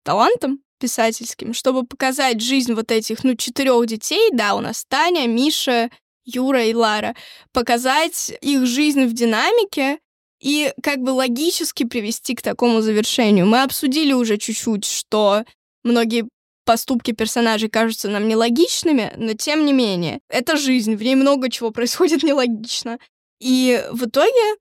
[0.05, 5.91] Талантом писательским, чтобы показать жизнь вот этих, ну, четырех детей, да, у нас Таня, Миша,
[6.35, 7.15] Юра и Лара,
[7.53, 9.99] показать их жизнь в динамике
[10.41, 13.47] и как бы логически привести к такому завершению.
[13.47, 15.45] Мы обсудили уже чуть-чуть, что
[15.85, 16.27] многие
[16.65, 21.71] поступки персонажей кажутся нам нелогичными, но тем не менее, это жизнь, в ней много чего
[21.71, 22.99] происходит нелогично.
[23.41, 24.57] И в итоге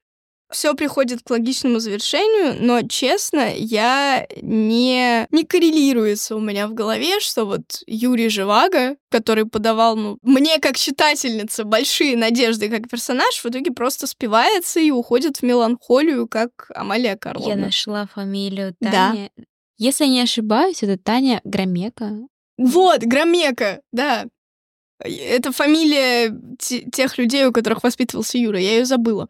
[0.51, 7.19] все приходит к логичному завершению, но, честно, я не, не коррелируется у меня в голове,
[7.19, 13.45] что вот Юрий Живаго, который подавал ну, мне как читательница большие надежды как персонаж, в
[13.45, 17.49] итоге просто спивается и уходит в меланхолию, как Амалия Карловна.
[17.49, 19.31] Я нашла фамилию Тани.
[19.35, 19.43] Да.
[19.77, 22.11] Если не ошибаюсь, это Таня Громека.
[22.57, 24.25] Вот, Громека, да.
[24.99, 28.59] Это фамилия тех людей, у которых воспитывался Юра.
[28.59, 29.29] Я ее забыла.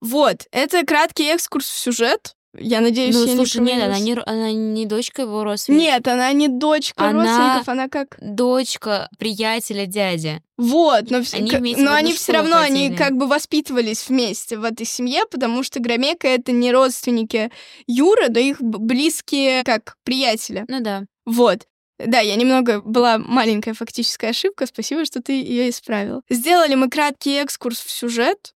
[0.00, 2.36] Вот, это краткий экскурс в сюжет.
[2.58, 5.86] Я надеюсь, ну, я слушай, не нет, она не, она не дочка его родственников.
[5.86, 8.16] Нет, она не дочка она родственников, она как...
[8.20, 10.40] дочка приятеля дяди.
[10.56, 11.60] Вот, но, они к...
[11.78, 12.86] но они все равно, ходили.
[12.86, 17.50] они как бы воспитывались вместе в этой семье, потому что Громека— это не родственники
[17.86, 20.64] Юры, да их близкие как приятели.
[20.68, 21.04] Ну да.
[21.26, 21.66] Вот.
[21.98, 22.80] Да, я немного...
[22.82, 26.22] Была маленькая фактическая ошибка, спасибо, что ты ее исправил.
[26.28, 28.54] Сделали мы краткий экскурс в сюжет,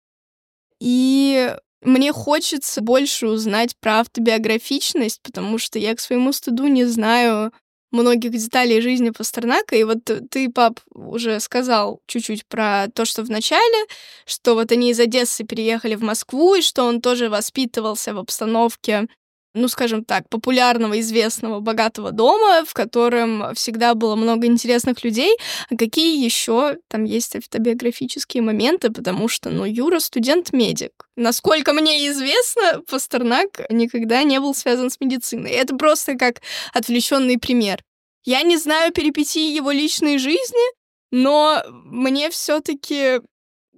[0.80, 7.52] и мне хочется больше узнать про автобиографичность, потому что я к своему стыду не знаю
[7.90, 9.76] многих деталей жизни Пастернака.
[9.76, 9.98] И вот
[10.30, 13.86] ты, пап, уже сказал чуть-чуть про то, что в начале,
[14.26, 19.08] что вот они из Одессы переехали в Москву, и что он тоже воспитывался в обстановке
[19.54, 25.36] ну, скажем так, популярного, известного, богатого дома, в котором всегда было много интересных людей.
[25.68, 30.92] А какие еще там есть автобиографические моменты, потому что, ну, Юра студент-медик.
[31.16, 35.50] Насколько мне известно, Пастернак никогда не был связан с медициной.
[35.50, 36.40] Это просто как
[36.72, 37.82] отвлеченный пример.
[38.24, 40.74] Я не знаю перипетии его личной жизни,
[41.10, 43.20] но мне все-таки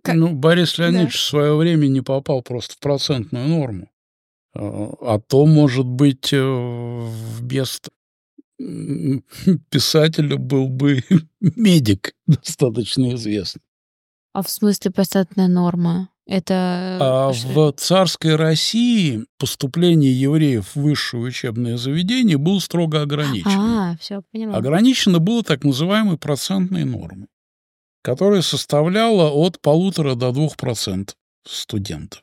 [0.05, 1.19] ну, Борис Леонидович да.
[1.19, 3.92] в свое время не попал просто в процентную норму.
[4.55, 7.91] А то, может быть, э, вместо
[9.71, 11.03] писателя был бы
[11.41, 13.63] медик достаточно известный.
[14.33, 16.09] А в смысле процентная норма?
[16.27, 16.99] Это...
[17.01, 23.93] А в царской России поступление евреев в высшее учебное заведение было строго ограничено.
[23.93, 24.57] А, все, поняла.
[24.57, 27.29] Ограничено было так называемой процентной нормой,
[28.03, 32.22] которая составляла от полутора до двух процентов студентов.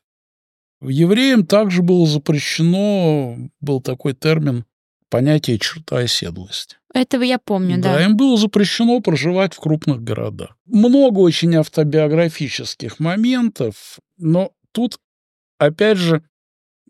[0.81, 4.65] Евреям также было запрещено, был такой термин,
[5.09, 6.77] понятие черта оседлости.
[6.93, 7.93] Этого я помню, да.
[7.95, 10.57] Да, им было запрещено проживать в крупных городах.
[10.65, 14.99] Много очень автобиографических моментов, но тут,
[15.57, 16.23] опять же,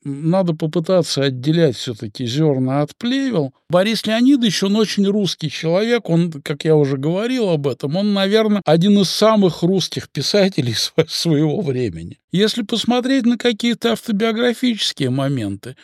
[0.03, 3.53] надо попытаться отделять все-таки зерна от плевел.
[3.69, 8.61] Борис Леонидович, он очень русский человек, он, как я уже говорил об этом, он, наверное,
[8.65, 10.75] один из самых русских писателей
[11.07, 12.19] своего времени.
[12.31, 15.75] Если посмотреть на какие-то автобиографические моменты,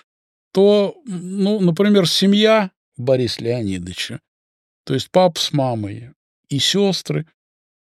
[0.53, 4.19] то, ну, например, семья Бориса Леонидовича,
[4.85, 6.11] то есть папа с мамой
[6.47, 7.25] и сестры,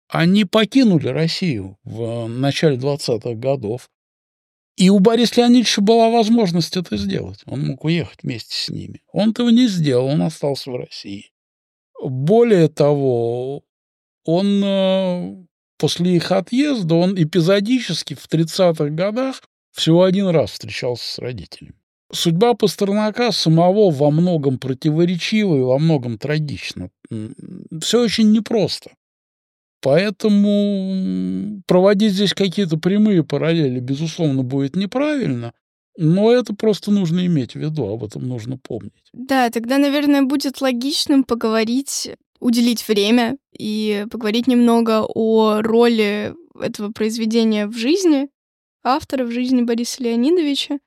[0.08, 3.88] они покинули Россию в начале 20-х годов.
[4.76, 7.42] И у Бориса Леонидовича была возможность это сделать.
[7.46, 9.02] Он мог уехать вместе с ними.
[9.12, 11.30] Он этого не сделал, он остался в России.
[12.02, 13.62] Более того,
[14.24, 15.44] он э,
[15.78, 21.74] после их отъезда, он эпизодически в 30-х годах всего один раз встречался с родителями.
[22.12, 26.90] Судьба Пастернака самого во многом противоречива и во многом трагична.
[27.80, 28.90] Все очень непросто.
[29.84, 35.52] Поэтому проводить здесь какие-то прямые параллели, безусловно, будет неправильно,
[35.98, 39.10] но это просто нужно иметь в виду, об этом нужно помнить.
[39.12, 47.66] Да, тогда, наверное, будет логичным поговорить, уделить время и поговорить немного о роли этого произведения
[47.66, 48.30] в жизни
[48.82, 50.78] автора, в жизни Бориса Леонидовича.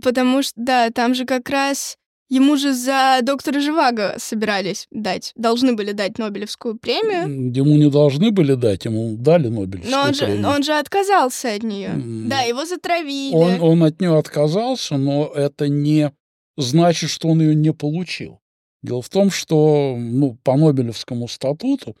[0.00, 1.96] Потому что, да, там же как раз
[2.30, 7.52] Ему же за доктора Живаго собирались дать, должны были дать Нобелевскую премию.
[7.52, 10.42] Ему не должны были дать, ему дали Нобелевскую но он премию.
[10.42, 11.88] Же, он же отказался от нее.
[11.88, 12.28] Mm.
[12.28, 13.34] Да, его затравили.
[13.34, 16.12] Он, он от нее отказался, но это не
[16.56, 18.38] значит, что он ее не получил.
[18.80, 21.96] Дело в том, что ну, по Нобелевскому статуту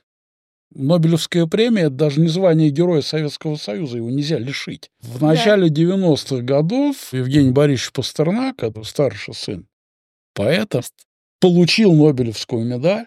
[0.72, 4.92] Нобелевская премия— это даже не звание Героя Советского Союза, его нельзя лишить.
[5.00, 5.82] В начале да.
[5.82, 9.66] 90-х годов Евгений Борисович Пастернак, это старший сын
[10.40, 10.80] поэта,
[11.38, 13.06] получил Нобелевскую медаль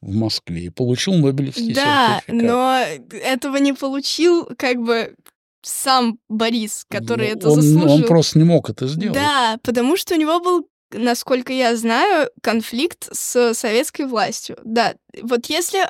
[0.00, 2.46] в Москве и получил Нобелевский да, сертификат.
[2.46, 5.14] но этого не получил как бы
[5.62, 7.90] сам Борис, который ну, это он, заслужил.
[7.90, 9.14] Он просто не мог это сделать.
[9.14, 14.58] Да, потому что у него был насколько я знаю, конфликт с советской властью.
[14.64, 15.80] Да, вот если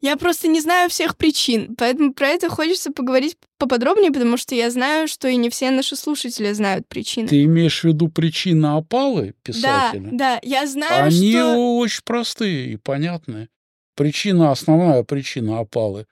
[0.00, 4.70] я просто не знаю всех причин, поэтому про это хочется поговорить поподробнее, потому что я
[4.70, 7.26] знаю, что и не все наши слушатели знают причины.
[7.26, 10.10] Ты имеешь в виду причины опалы писателя?
[10.12, 11.78] Да, да, я знаю, Они что...
[11.78, 13.48] очень простые и понятные.
[13.96, 16.06] Причина, основная причина опалы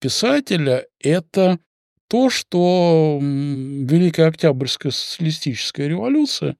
[0.00, 1.60] писателя— это
[2.08, 6.56] то, что Великая Октябрьская социалистическая революция,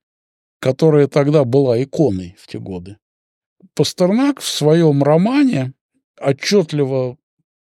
[0.60, 2.98] которая тогда была иконой в те годы,
[3.74, 5.72] Пастернак в своем романе
[6.20, 7.18] отчетливо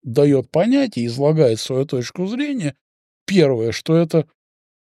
[0.04, 2.76] дает понять и излагает свою точку зрения.
[3.26, 4.28] Первое, что это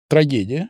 [0.09, 0.69] трагедия.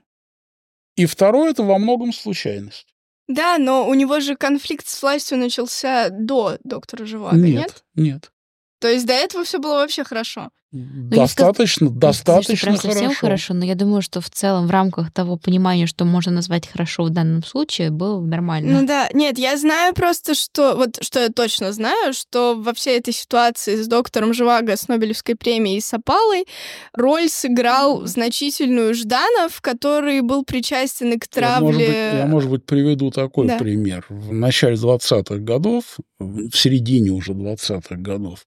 [0.95, 2.87] И второе, это во многом случайность.
[3.27, 7.83] Да, но у него же конфликт с властью начался до доктора Живаго, нет?
[7.95, 8.31] Нет, нет.
[8.79, 10.49] То есть до этого все было вообще хорошо.
[10.73, 11.97] Ну, достаточно, сказ...
[11.97, 13.19] достаточно не совсем хорошо.
[13.21, 17.05] хорошо, но я думаю, что в целом в рамках того понимания, что можно назвать хорошо
[17.05, 18.81] в данном случае, было нормально.
[18.81, 22.99] Ну да, нет, я знаю просто, что вот что я точно знаю, что во всей
[22.99, 26.45] этой ситуации с доктором Живаго, с Нобелевской премией и с Апалой
[26.93, 28.07] роль сыграл mm-hmm.
[28.07, 31.85] значительную Жданов, который был причастен и к травле.
[31.85, 33.57] Я, может быть, я, может быть приведу такой да.
[33.57, 34.05] пример.
[34.09, 38.45] В начале 20-х годов, в середине уже 20-х годов,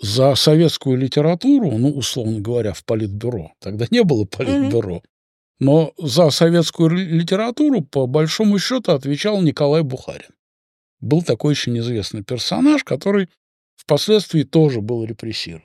[0.00, 5.02] за советскую литературу, ну, условно говоря, в политбюро, тогда не было политбюро, mm-hmm.
[5.60, 10.30] но за советскую литературу, по большому счету, отвечал Николай Бухарин.
[11.00, 13.28] Был такой очень известный персонаж, который
[13.76, 15.64] впоследствии тоже был репрессирован.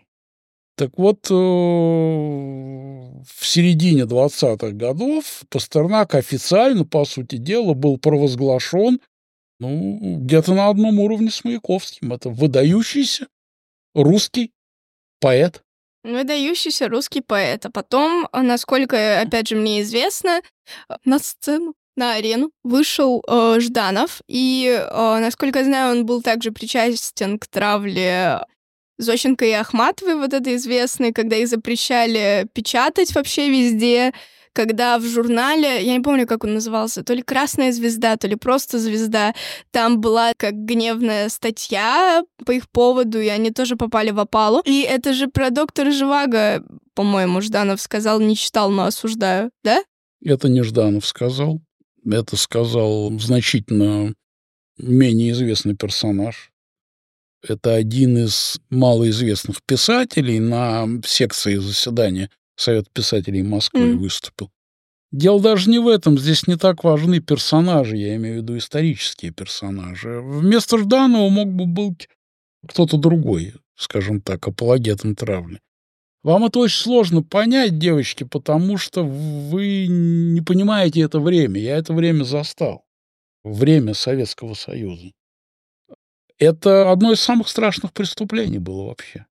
[0.78, 9.00] Так вот, э, в середине 20-х годов Пастернак официально, по сути дела, был провозглашен
[9.60, 12.12] ну, где-то на одном уровне с Маяковским.
[12.12, 13.28] Это выдающийся
[13.96, 14.52] русский
[15.20, 15.64] поэт.
[16.04, 17.66] Выдающийся русский поэт.
[17.66, 20.42] А потом, насколько, опять же, мне известно,
[21.04, 26.52] на сцену на арену вышел э, Жданов, и, э, насколько я знаю, он был также
[26.52, 28.46] причастен к травле
[28.98, 34.14] Зощенко и Ахматовой, вот это известной, когда их запрещали печатать вообще везде,
[34.56, 38.36] когда в журнале, я не помню, как он назывался, то ли «Красная звезда», то ли
[38.36, 39.36] просто «Звезда»,
[39.72, 44.62] там была как гневная статья по их поводу, и они тоже попали в опалу.
[44.66, 46.64] И это же про доктора Живаго,
[46.94, 49.84] по-моему, Жданов сказал, не читал, но осуждаю, да?
[50.24, 51.62] Это не Жданов сказал.
[52.10, 54.14] Это сказал значительно
[54.78, 56.52] менее известный персонаж.
[57.48, 63.98] Это один из малоизвестных писателей на секции заседания Совет писателей Москвы mm.
[63.98, 64.52] выступил.
[65.12, 66.18] Дело даже не в этом.
[66.18, 70.20] Здесь не так важны персонажи, я имею в виду исторические персонажи.
[70.22, 72.10] Вместо Жданова мог бы быть
[72.68, 75.60] кто-то другой, скажем так, апологетом травли.
[76.24, 81.62] Вам это очень сложно понять, девочки, потому что вы не понимаете это время.
[81.62, 82.84] Я это время застал.
[83.44, 85.12] Время Советского Союза.
[86.40, 89.28] Это одно из самых страшных преступлений было вообще.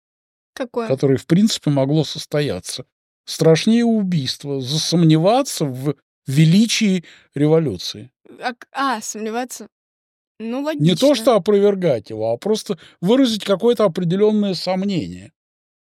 [0.55, 0.87] Какое?
[0.87, 2.87] Которое, в принципе, могло состояться.
[3.25, 4.61] Страшнее убийства.
[4.61, 5.95] Засомневаться в
[6.27, 7.05] величии
[7.35, 8.11] революции.
[8.41, 9.69] А, а сомневаться?
[10.41, 10.85] Ну, логично.
[10.85, 15.33] Не то, что опровергать его, а просто выразить какое-то определенное сомнение.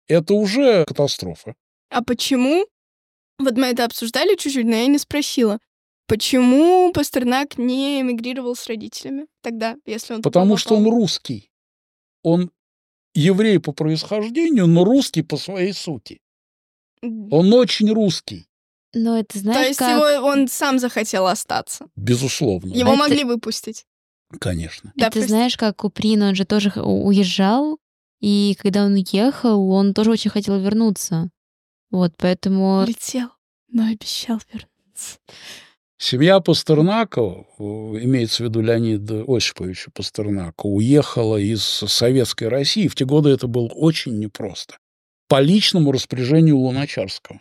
[0.08, 1.56] Это уже катастрофа.
[1.90, 2.66] А почему?
[3.40, 5.60] Вот мы это обсуждали чуть-чуть, но я не спросила.
[6.08, 10.58] Почему Пастернак не эмигрировал с родителями тогда, если он Потому попал?
[10.58, 11.50] что он русский.
[12.24, 12.52] Он
[13.14, 16.20] еврей по происхождению, но русский по своей сути.
[17.02, 18.48] Он очень русский.
[18.94, 19.90] Но это знаешь, То есть как...
[19.92, 21.88] его, он сам захотел остаться.
[21.96, 22.74] Безусловно.
[22.74, 23.86] Его Это- могли выпустить.
[24.40, 24.94] Конечно.
[24.96, 27.80] Да, это знаешь, как Куприн, он же тоже уезжал,
[28.22, 31.30] и когда он уехал, он тоже очень хотел вернуться.
[31.90, 32.86] Вот, поэтому...
[32.88, 33.30] Летел,
[33.68, 35.18] но обещал вернуться.
[35.98, 42.88] Семья Пастернака, имеется в виду Леонида Осиповича Пастернака, уехала из Советской России.
[42.88, 44.78] В те годы это было очень непросто.
[45.32, 47.40] По личному распоряжению Луначарского.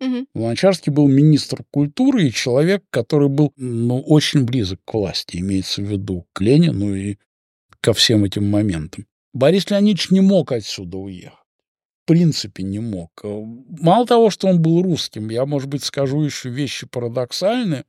[0.00, 0.26] Мгм.
[0.34, 5.84] Луначарский был министр культуры и человек, который был ну, очень близок к власти, имеется в
[5.84, 7.16] виду к Ленину и
[7.80, 9.06] ко всем этим моментам.
[9.32, 11.38] Борис Леонидович не мог отсюда уехать.
[12.02, 13.12] В принципе, не мог.
[13.22, 17.84] Э, Мало того, что он был русским, я, может быть, скажу еще вещи парадоксальные,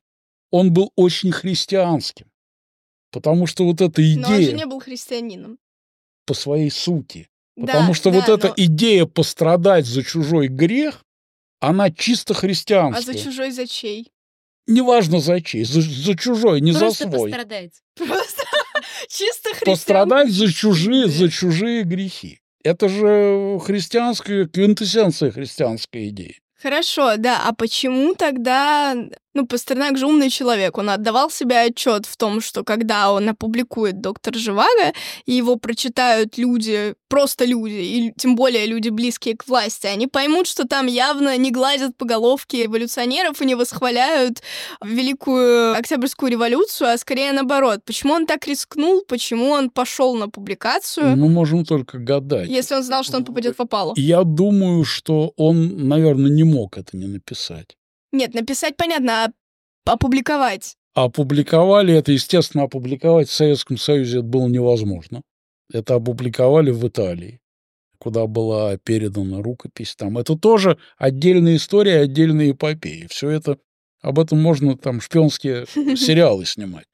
[0.52, 2.28] он был очень христианским.
[3.10, 5.58] Потому что вот эта Но он же идея не был христианином.
[6.28, 11.04] по своей сути, Да, потому что да, вот эта но- идея пострадать за чужой грех,
[11.60, 13.14] она чисто А христианская.
[13.14, 14.12] за чужой за чей?
[14.68, 17.30] Неважно за чей, за, за чужой, не Просто за свой.
[17.32, 17.72] пострадать.
[17.98, 18.44] Просто
[19.10, 19.66] чисто христиан.
[19.76, 22.40] Пострадать за чужие, за чужие грехи.
[22.64, 26.38] Это же христианская, квинтэссенция христианской идеи.
[26.62, 27.42] Хорошо, да.
[27.48, 28.96] А почему тогда...
[29.34, 30.78] Ну, Пастернак же умный человек.
[30.78, 34.94] Он отдавал себе отчет в том, что когда он опубликует «Доктор Живаго»,
[35.26, 40.48] и его прочитают люди, просто люди, и тем более люди, близкие к власти, они поймут,
[40.48, 44.42] что там явно не гладят по головке эволюционеров и не восхваляют
[44.84, 47.80] Великую Октябрьскую революцию, а скорее наоборот.
[47.86, 49.04] Почему он так рискнул?
[49.08, 52.50] Почему он пошел на публикацию, Мы можем только гадать.
[52.50, 53.94] если он знал, что он попадет в опалу?
[53.96, 57.78] Я думаю, что он, наверное, не мог это не написать.
[58.12, 59.32] Нет, написать понятно, а
[59.86, 60.76] опубликовать?
[60.94, 65.22] Опубликовали это, естественно, опубликовать в Советском Союзе это было невозможно.
[65.72, 67.40] Это опубликовали в Италии,
[67.98, 69.96] куда была передана рукопись.
[69.96, 73.08] Там это тоже отдельная история, отдельные эпопеи.
[73.10, 73.58] Все это
[74.02, 76.88] об этом можно там шпионские сериалы снимать,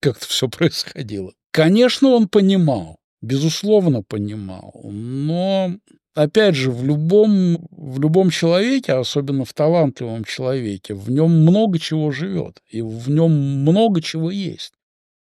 [0.00, 1.34] как это все происходило.
[1.50, 5.76] Конечно, он понимал, безусловно понимал, но
[6.14, 12.10] опять же, в любом, в любом человеке, особенно в талантливом человеке, в нем много чего
[12.10, 14.72] живет, и в нем много чего есть.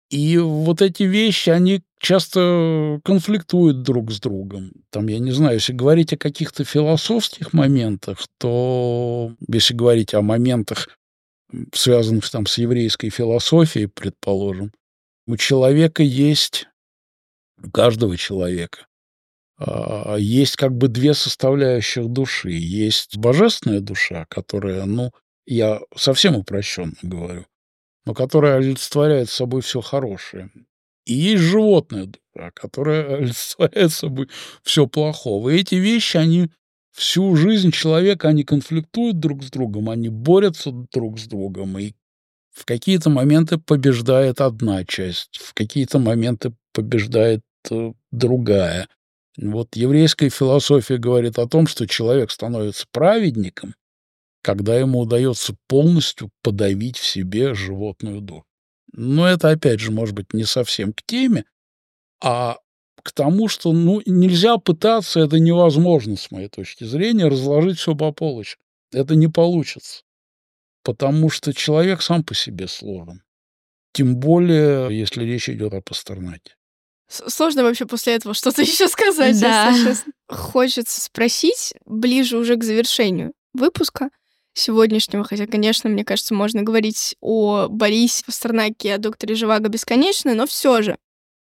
[0.10, 4.72] И вот эти вещи, они часто конфликтуют друг с другом.
[4.92, 10.90] Там, я не знаю, если говорить о каких-то философских моментах, то если говорить о моментах,
[11.74, 14.72] связанных там с еврейской философией, предположим,
[15.28, 16.68] у человека есть,
[17.64, 18.86] у каждого человека,
[20.18, 22.52] есть как бы две составляющих души.
[22.52, 25.12] Есть божественная душа, которая, ну,
[25.46, 27.46] я совсем упрощенно говорю,
[28.06, 30.50] но которая олицетворяет собой все хорошее.
[31.06, 34.30] И есть животная душа, которая олицетворяет собой
[34.64, 35.58] все плохое.
[35.58, 36.50] И эти вещи, они
[36.92, 41.94] всю жизнь человека, они конфликтуют друг с другом, они борются друг с другом, и
[42.52, 48.88] в какие-то моменты побеждает одна часть, в какие-то моменты побеждает э, другая.
[49.38, 53.76] Вот еврейская философия говорит о том, что человек становится праведником,
[54.42, 58.46] когда ему удается полностью подавить в себе животную душу.
[58.94, 61.46] Но это, опять же, может быть, не совсем к теме,
[62.24, 62.58] а
[63.04, 68.12] к тому, что ну, нельзя пытаться, это невозможно, с моей точки зрения, разложить все по
[68.12, 68.64] полочкам.
[68.92, 70.04] Это не получится.
[70.84, 73.22] Потому что человек сам по себе сложен.
[73.92, 76.56] Тем более, если речь идет о Пастернаке.
[77.08, 79.40] Сложно вообще после этого что-то еще сказать.
[79.40, 79.74] Да.
[80.28, 84.10] Хочется спросить ближе уже к завершению выпуска
[84.54, 90.48] сегодняшнего, хотя, конечно, мне кажется, можно говорить о Борисе Пастернаке, о докторе Живаго бесконечно, но
[90.48, 90.98] все же.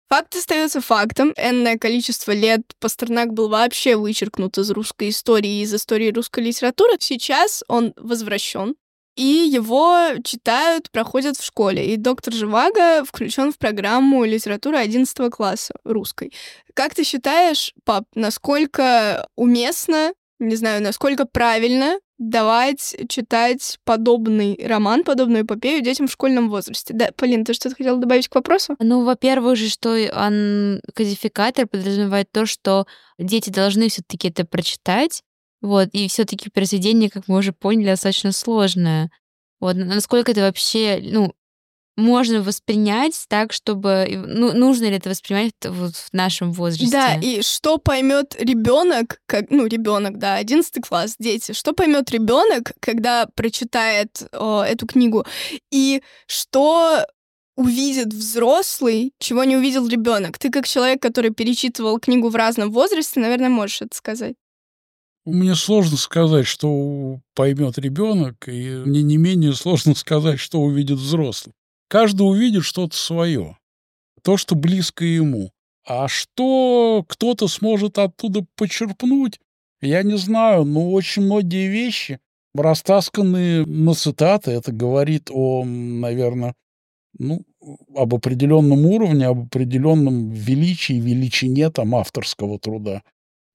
[0.10, 1.34] Факт остается фактом.
[1.38, 6.97] Энное количество лет Пастернак был вообще вычеркнут из русской истории, из истории русской литературы.
[6.99, 8.76] Сейчас он возвращен,
[9.22, 11.93] и его читают, проходят в школе.
[11.93, 16.34] И доктор Живаго включен в программу литературы 11 класса русской.
[16.74, 25.43] Как ты считаешь, пап, насколько уместно не знаю, насколько правильно давать читать подобный роман, подобную
[25.43, 26.95] эпопею детям в школьном возрасте.
[26.95, 28.76] Да, Полин, ты что-то хотела добавить к вопросу?
[28.80, 32.88] Ну, во-первых же, что он кодификатор подразумевает то, что
[33.19, 35.22] дети должны все-таки это прочитать,
[35.62, 39.12] вот, и все-таки произведение, как мы уже поняли, достаточно сложное.
[39.59, 41.34] Вот, насколько это вообще, ну,
[41.97, 46.91] можно воспринять так, чтобы ну, нужно ли это воспринимать вот в нашем возрасте?
[46.91, 52.74] Да, и что поймет ребенок, как ну ребенок, да, одиннадцатый класс, дети, что поймет ребенок,
[52.80, 55.26] когда прочитает о, эту книгу,
[55.70, 57.05] и что
[57.57, 60.39] увидит взрослый, чего не увидел ребенок.
[60.39, 64.36] Ты как человек, который перечитывал книгу в разном возрасте, наверное, можешь это сказать.
[65.26, 71.53] Мне сложно сказать, что поймет ребенок, и мне не менее сложно сказать, что увидит взрослый.
[71.88, 73.57] Каждый увидит что-то свое,
[74.24, 75.51] то, что близко ему.
[75.86, 79.39] А что кто-то сможет оттуда почерпнуть,
[79.82, 82.19] я не знаю, но очень многие вещи
[82.55, 84.51] растасканы на цитаты.
[84.51, 86.55] Это говорит о, наверное,
[87.17, 87.43] ну,
[87.95, 93.03] об определенном уровне, об определенном величии, величине там авторского труда.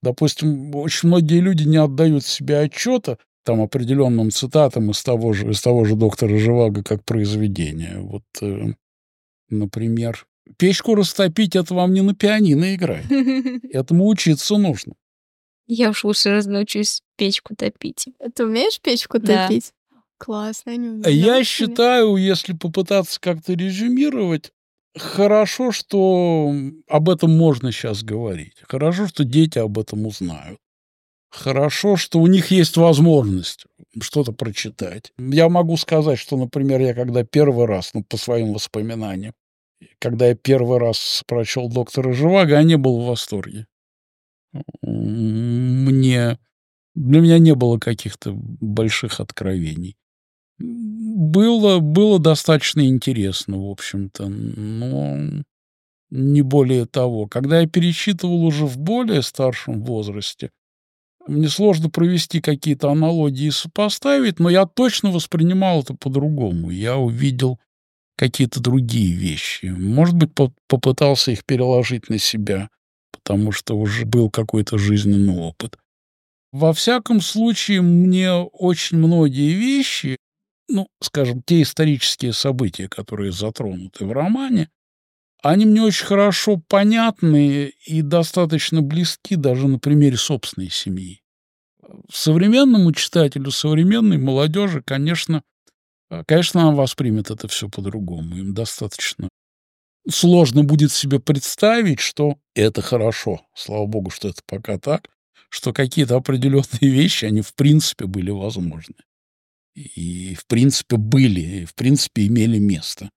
[0.02, 5.60] Допустим, очень многие люди не отдают себе отчета там определенным цитатам из того же, из
[5.60, 7.98] того же доктора Живаго как произведения.
[8.00, 8.72] Вот, э,
[9.48, 10.26] например,
[10.58, 13.04] «Печку растопить— это вам не на пианино играть.
[13.72, 14.94] Этому учиться нужно».
[15.68, 18.06] Я уж лучше разнаучусь печку топить.
[18.34, 19.48] Ты умеешь печку Да.
[19.48, 19.72] топить?
[20.18, 21.12] Классно, я не.
[21.12, 24.52] Я считаю, если попытаться как-то резюмировать,
[24.96, 26.52] хорошо, что
[26.88, 28.54] об этом можно сейчас говорить.
[28.68, 30.58] Хорошо, что дети об этом узнают.
[31.30, 33.66] Хорошо, что у них есть возможность
[34.00, 35.12] что-то прочитать.
[35.18, 39.34] Я могу сказать, что, например, я когда первый раз, ну, по своим воспоминаниям,
[39.98, 43.66] когда я первый раз прочел доктора Живаго, я не был в восторге.
[44.82, 46.38] Мне,
[46.94, 49.96] для меня не было каких-то больших откровений.
[50.58, 55.42] Было, было достаточно интересно, в общем-то, но
[56.10, 57.26] не более того.
[57.26, 60.50] Когда я перечитывал уже в более старшем возрасте,
[61.26, 66.70] мне сложно провести какие-то аналогии и сопоставить, но я точно воспринимал это по-другому.
[66.70, 67.58] Я увидел
[68.16, 69.66] какие-то другие вещи.
[69.66, 72.70] Может быть, по попытался их переложить на себя,
[73.12, 75.76] потому что уже был какой-то жизненный опыт.
[76.52, 80.16] Во всяком случае, мне очень многие вещи,
[80.68, 84.70] ну, скажем, те исторические события, которые затронуты в романе,
[85.42, 91.22] они мне очень хорошо понятны и достаточно близки даже на примере собственной семьи.
[92.10, 95.42] Современному читателю, современной молодежи, конечно,
[96.10, 98.36] э, конечно, она воспримет это все по-другому.
[98.36, 99.28] Им достаточно
[100.08, 103.42] сложно будет себе представить, что это хорошо.
[103.54, 105.08] Слава богу, что это пока так,
[105.48, 108.96] что какие-то определенные вещи, они в принципе были возможны.
[109.76, 113.10] И в принципе были, и в принципе имели место.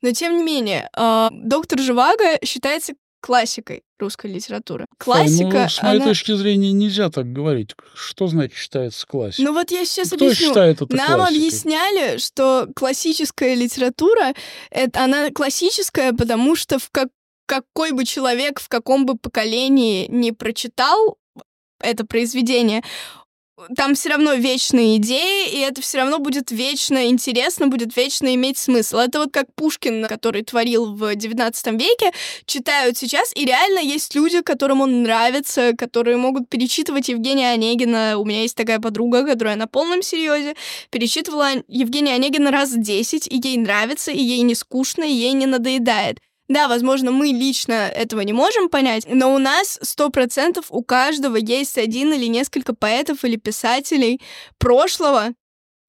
[0.00, 4.84] Но тем не менее, э, доктор Живаго считается классикой русской литературы.
[4.98, 7.70] Классика, Ой, ну, с моей она- точки зрения нельзя так говорить.
[7.94, 9.46] Что значит считается классикой?
[9.46, 10.48] Ну вот я сейчас Кто объясню.
[10.48, 11.36] считает это Нам классикой?
[11.38, 14.34] объясняли, что классическая литература,
[14.70, 17.08] это, она классическая, потому что в как,
[17.46, 21.16] какой бы человек в каком бы поколении не прочитал
[21.80, 22.82] это произведение,
[23.76, 28.58] там все равно вечные идеи, и это все равно будет вечно интересно, будет вечно иметь
[28.58, 28.96] смысл.
[28.96, 32.12] Это вот как Пушкин, который творил в XIX веке,
[32.46, 38.18] читают сейчас, и реально есть люди, которым он нравится, которые могут перечитывать Евгения Онегина.
[38.18, 40.54] У меня есть такая подруга, которая на полном серьезе
[40.90, 45.46] перечитывала Евгения Онегина раз 10, и ей нравится, и ей не скучно, и ей не
[45.46, 46.18] надоедает.
[46.48, 51.36] Да, возможно, мы лично этого не можем понять, но у нас сто процентов у каждого
[51.36, 54.20] есть один или несколько поэтов или писателей
[54.58, 55.32] прошлого,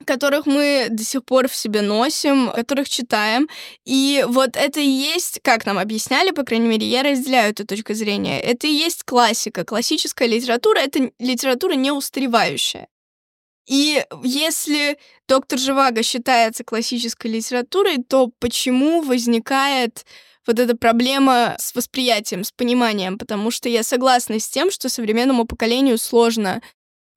[0.06, 3.49] которых мы до сих пор в себе носим, которых читаем.
[3.84, 7.93] И вот это и есть, как нам объясняли, по крайней мере, я разделяю эту точку
[7.93, 9.66] зрения, это и есть классика.
[9.66, 12.88] Классическая литература— это литература не устаревающая.
[13.68, 14.97] И если
[15.28, 20.06] доктор Живаго считается классической литературой, то почему возникает
[20.48, 23.18] вот эта проблема с восприятием, с пониманием?
[23.18, 26.62] Потому что я согласна с тем, что современному поколению сложно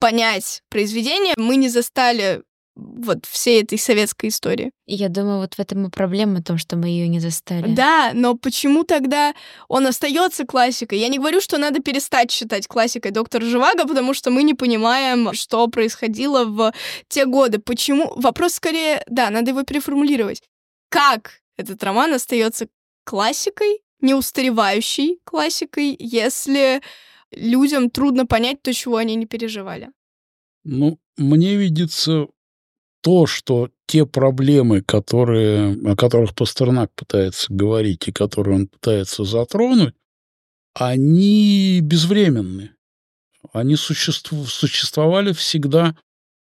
[0.00, 1.34] понять произведение.
[1.36, 2.42] Мы не застали
[2.78, 4.70] вот всей этой советской истории.
[4.86, 7.74] Я думаю, вот в этом и проблема, в том, что мы ее не застали.
[7.74, 9.34] Да, но почему тогда
[9.66, 10.98] он остается классикой?
[11.00, 15.34] Я не говорю, что надо перестать считать классикой доктора Живаго, потому что мы не понимаем,
[15.34, 16.72] что происходило в
[17.08, 17.58] те годы.
[17.58, 18.12] Почему?
[18.14, 20.42] Вопрос скорее, да, надо его переформулировать.
[20.88, 22.68] Как этот роман остается
[23.08, 26.82] классикой, неустаревающей классикой, если
[27.30, 29.88] людям трудно понять то, чего они не переживали?
[30.64, 32.26] Ну, мне видится
[33.00, 39.94] то, что те проблемы, которые, о которых Пастернак пытается говорить и которые он пытается затронуть,
[40.74, 42.72] они безвременны.
[43.54, 45.96] Они существу, существовали всегда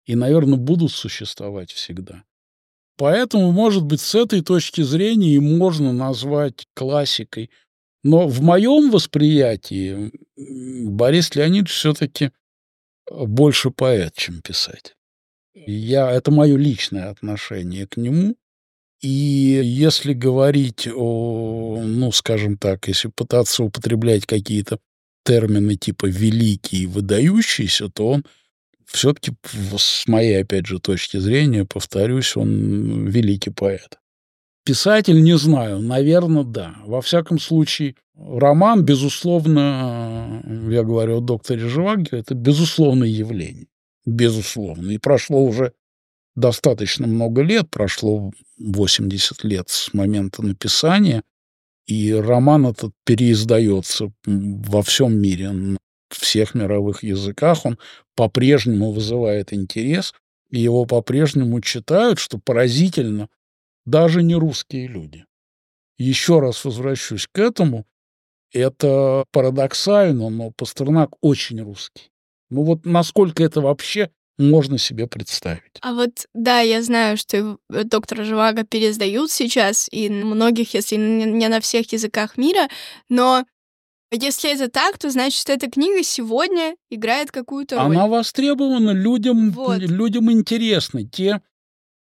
[0.05, 2.25] и, наверное, будут существовать всегда.
[2.97, 7.51] Поэтому, может быть, с этой точки зрения и можно назвать классикой.
[8.03, 12.31] Но в моем восприятии Борис Леонидович все-таки
[13.09, 14.95] больше поэт, чем писатель.
[15.53, 18.35] Я, это мое личное отношение к нему.
[19.01, 24.79] И если говорить о, ну, скажем так, если пытаться употреблять какие-то
[25.23, 28.25] термины типа «великий» «выдающийся», то он
[28.87, 29.33] все-таки,
[29.77, 33.99] с моей, опять же, точки зрения, повторюсь, он великий поэт.
[34.65, 36.75] Писатель, не знаю, наверное, да.
[36.85, 43.67] Во всяком случае, роман, безусловно, я говорю о докторе Живаге, это безусловное явление.
[44.05, 44.91] Безусловно.
[44.91, 45.73] И прошло уже
[46.35, 51.23] достаточно много лет, прошло 80 лет с момента написания,
[51.85, 55.77] и роман этот переиздается во всем мире,
[56.09, 57.65] всех мировых языках.
[57.65, 57.77] Он
[58.15, 60.13] по-прежнему вызывает интерес,
[60.49, 63.29] и его по-прежнему читают, что поразительно,
[63.85, 65.25] даже не русские люди.
[65.97, 67.85] Еще раз возвращусь к этому.
[68.53, 72.11] Это парадоксально, но Пастернак очень русский.
[72.49, 75.79] Ну вот насколько это вообще можно себе представить.
[75.81, 81.47] А вот, да, я знаю, что э, доктора Живаго пересдают сейчас, и многих, если не
[81.47, 82.67] на всех языках мира,
[83.09, 83.45] но
[84.11, 87.85] если это так, то значит, эта книга сегодня играет какую-то роль.
[87.85, 89.79] Она востребована, людям, вот.
[89.79, 91.05] людям интересны.
[91.05, 91.41] Те,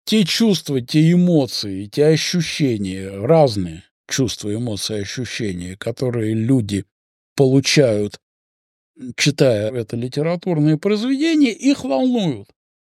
[0.05, 6.85] те чувства, те эмоции, те ощущения, разные чувства, эмоции, ощущения, которые люди
[7.35, 8.19] получают
[9.15, 12.49] читая это литературное произведение, их волнуют.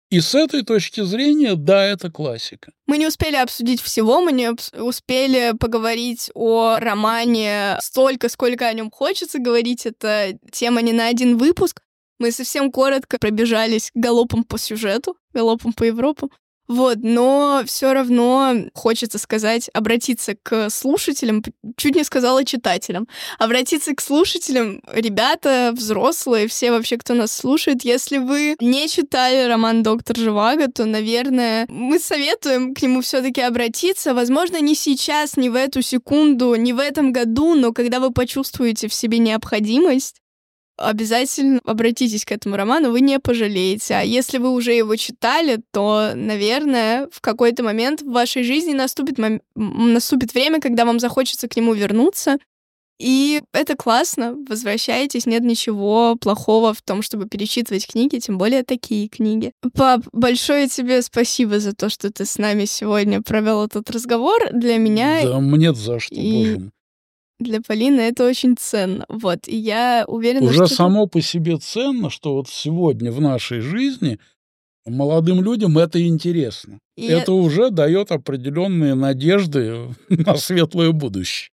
[0.10, 2.72] И с этой точки зрения, да, это классика.
[2.88, 4.50] Мы не успели обсудить всего, мы не
[4.82, 9.86] успели поговорить о романе столько, сколько о нем хочется говорить.
[9.86, 11.82] Это тема не на один выпуск.
[12.18, 16.32] Мы совсем коротко пробежались галопом по сюжету, галопом по Европу.
[16.70, 21.44] Вот, но все равно хочется сказать, обратиться к слушателям,
[21.78, 23.08] чуть не сказала читателям,
[23.40, 29.82] обратиться к слушателям, ребята, взрослые, все вообще, кто нас слушает, если вы не читали роман
[29.82, 35.56] «Доктор Живаго», то, наверное, мы советуем к нему все-таки обратиться, возможно, не сейчас, не в
[35.56, 40.19] эту секунду, не в этом году, но когда вы почувствуете в себе необходимость,
[40.80, 43.96] обязательно обратитесь к этому роману, вы не пожалеете.
[43.96, 49.18] А если вы уже его читали, то, наверное, в какой-то момент в вашей жизни наступит,
[49.18, 49.42] мом...
[49.56, 52.38] наступит время, когда вам захочется к нему вернуться.
[53.00, 59.08] И это классно, возвращайтесь, нет ничего плохого в том, чтобы перечитывать книги, тем более такие
[59.08, 59.54] книги.
[59.74, 64.50] Пап, большое тебе спасибо за то, что ты с нами сегодня провел этот разговор.
[64.52, 65.24] Для меня...
[65.24, 66.56] Да мне за что, и...
[66.56, 66.72] боже
[67.40, 69.06] для Полины это очень ценно.
[69.10, 70.76] Вот, и я уверена, Уже что...
[70.76, 74.20] само по себе ценно, что вот сегодня в нашей жизни
[74.86, 76.80] молодым людям это интересно.
[76.96, 77.38] И это я...
[77.38, 81.50] уже дает определенные надежды на светлое будущее.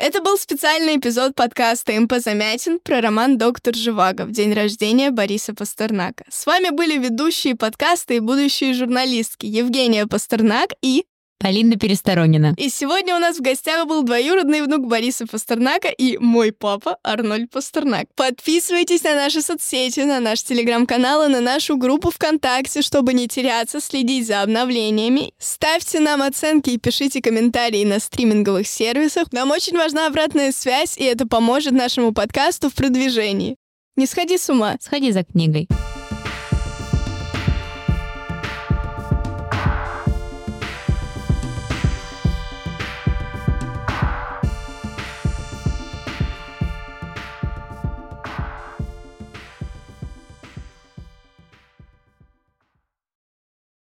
[0.00, 5.54] Это был специальный эпизод подкаста МП Замятин про роман «Доктор Живаго» в день рождения Бориса
[5.54, 6.24] Пастернака.
[6.30, 11.04] С вами были ведущие подкаста и будущие журналистки Евгения Пастернак и
[11.38, 12.54] Полина Пересторонина.
[12.56, 17.50] И сегодня у нас в гостях был двоюродный внук Бориса Пастернака и мой папа Арнольд
[17.50, 18.06] Пастернак.
[18.16, 23.80] Подписывайтесь на наши соцсети, на наш телеграм-канал и на нашу группу ВКонтакте, чтобы не теряться,
[23.80, 25.32] следить за обновлениями.
[25.38, 29.32] Ставьте нам оценки и пишите комментарии на стриминговых сервисах.
[29.32, 33.56] Нам очень важна обратная связь, и это поможет нашему подкасту в продвижении.
[33.96, 34.76] Не сходи с ума.
[34.80, 35.68] Сходи за книгой.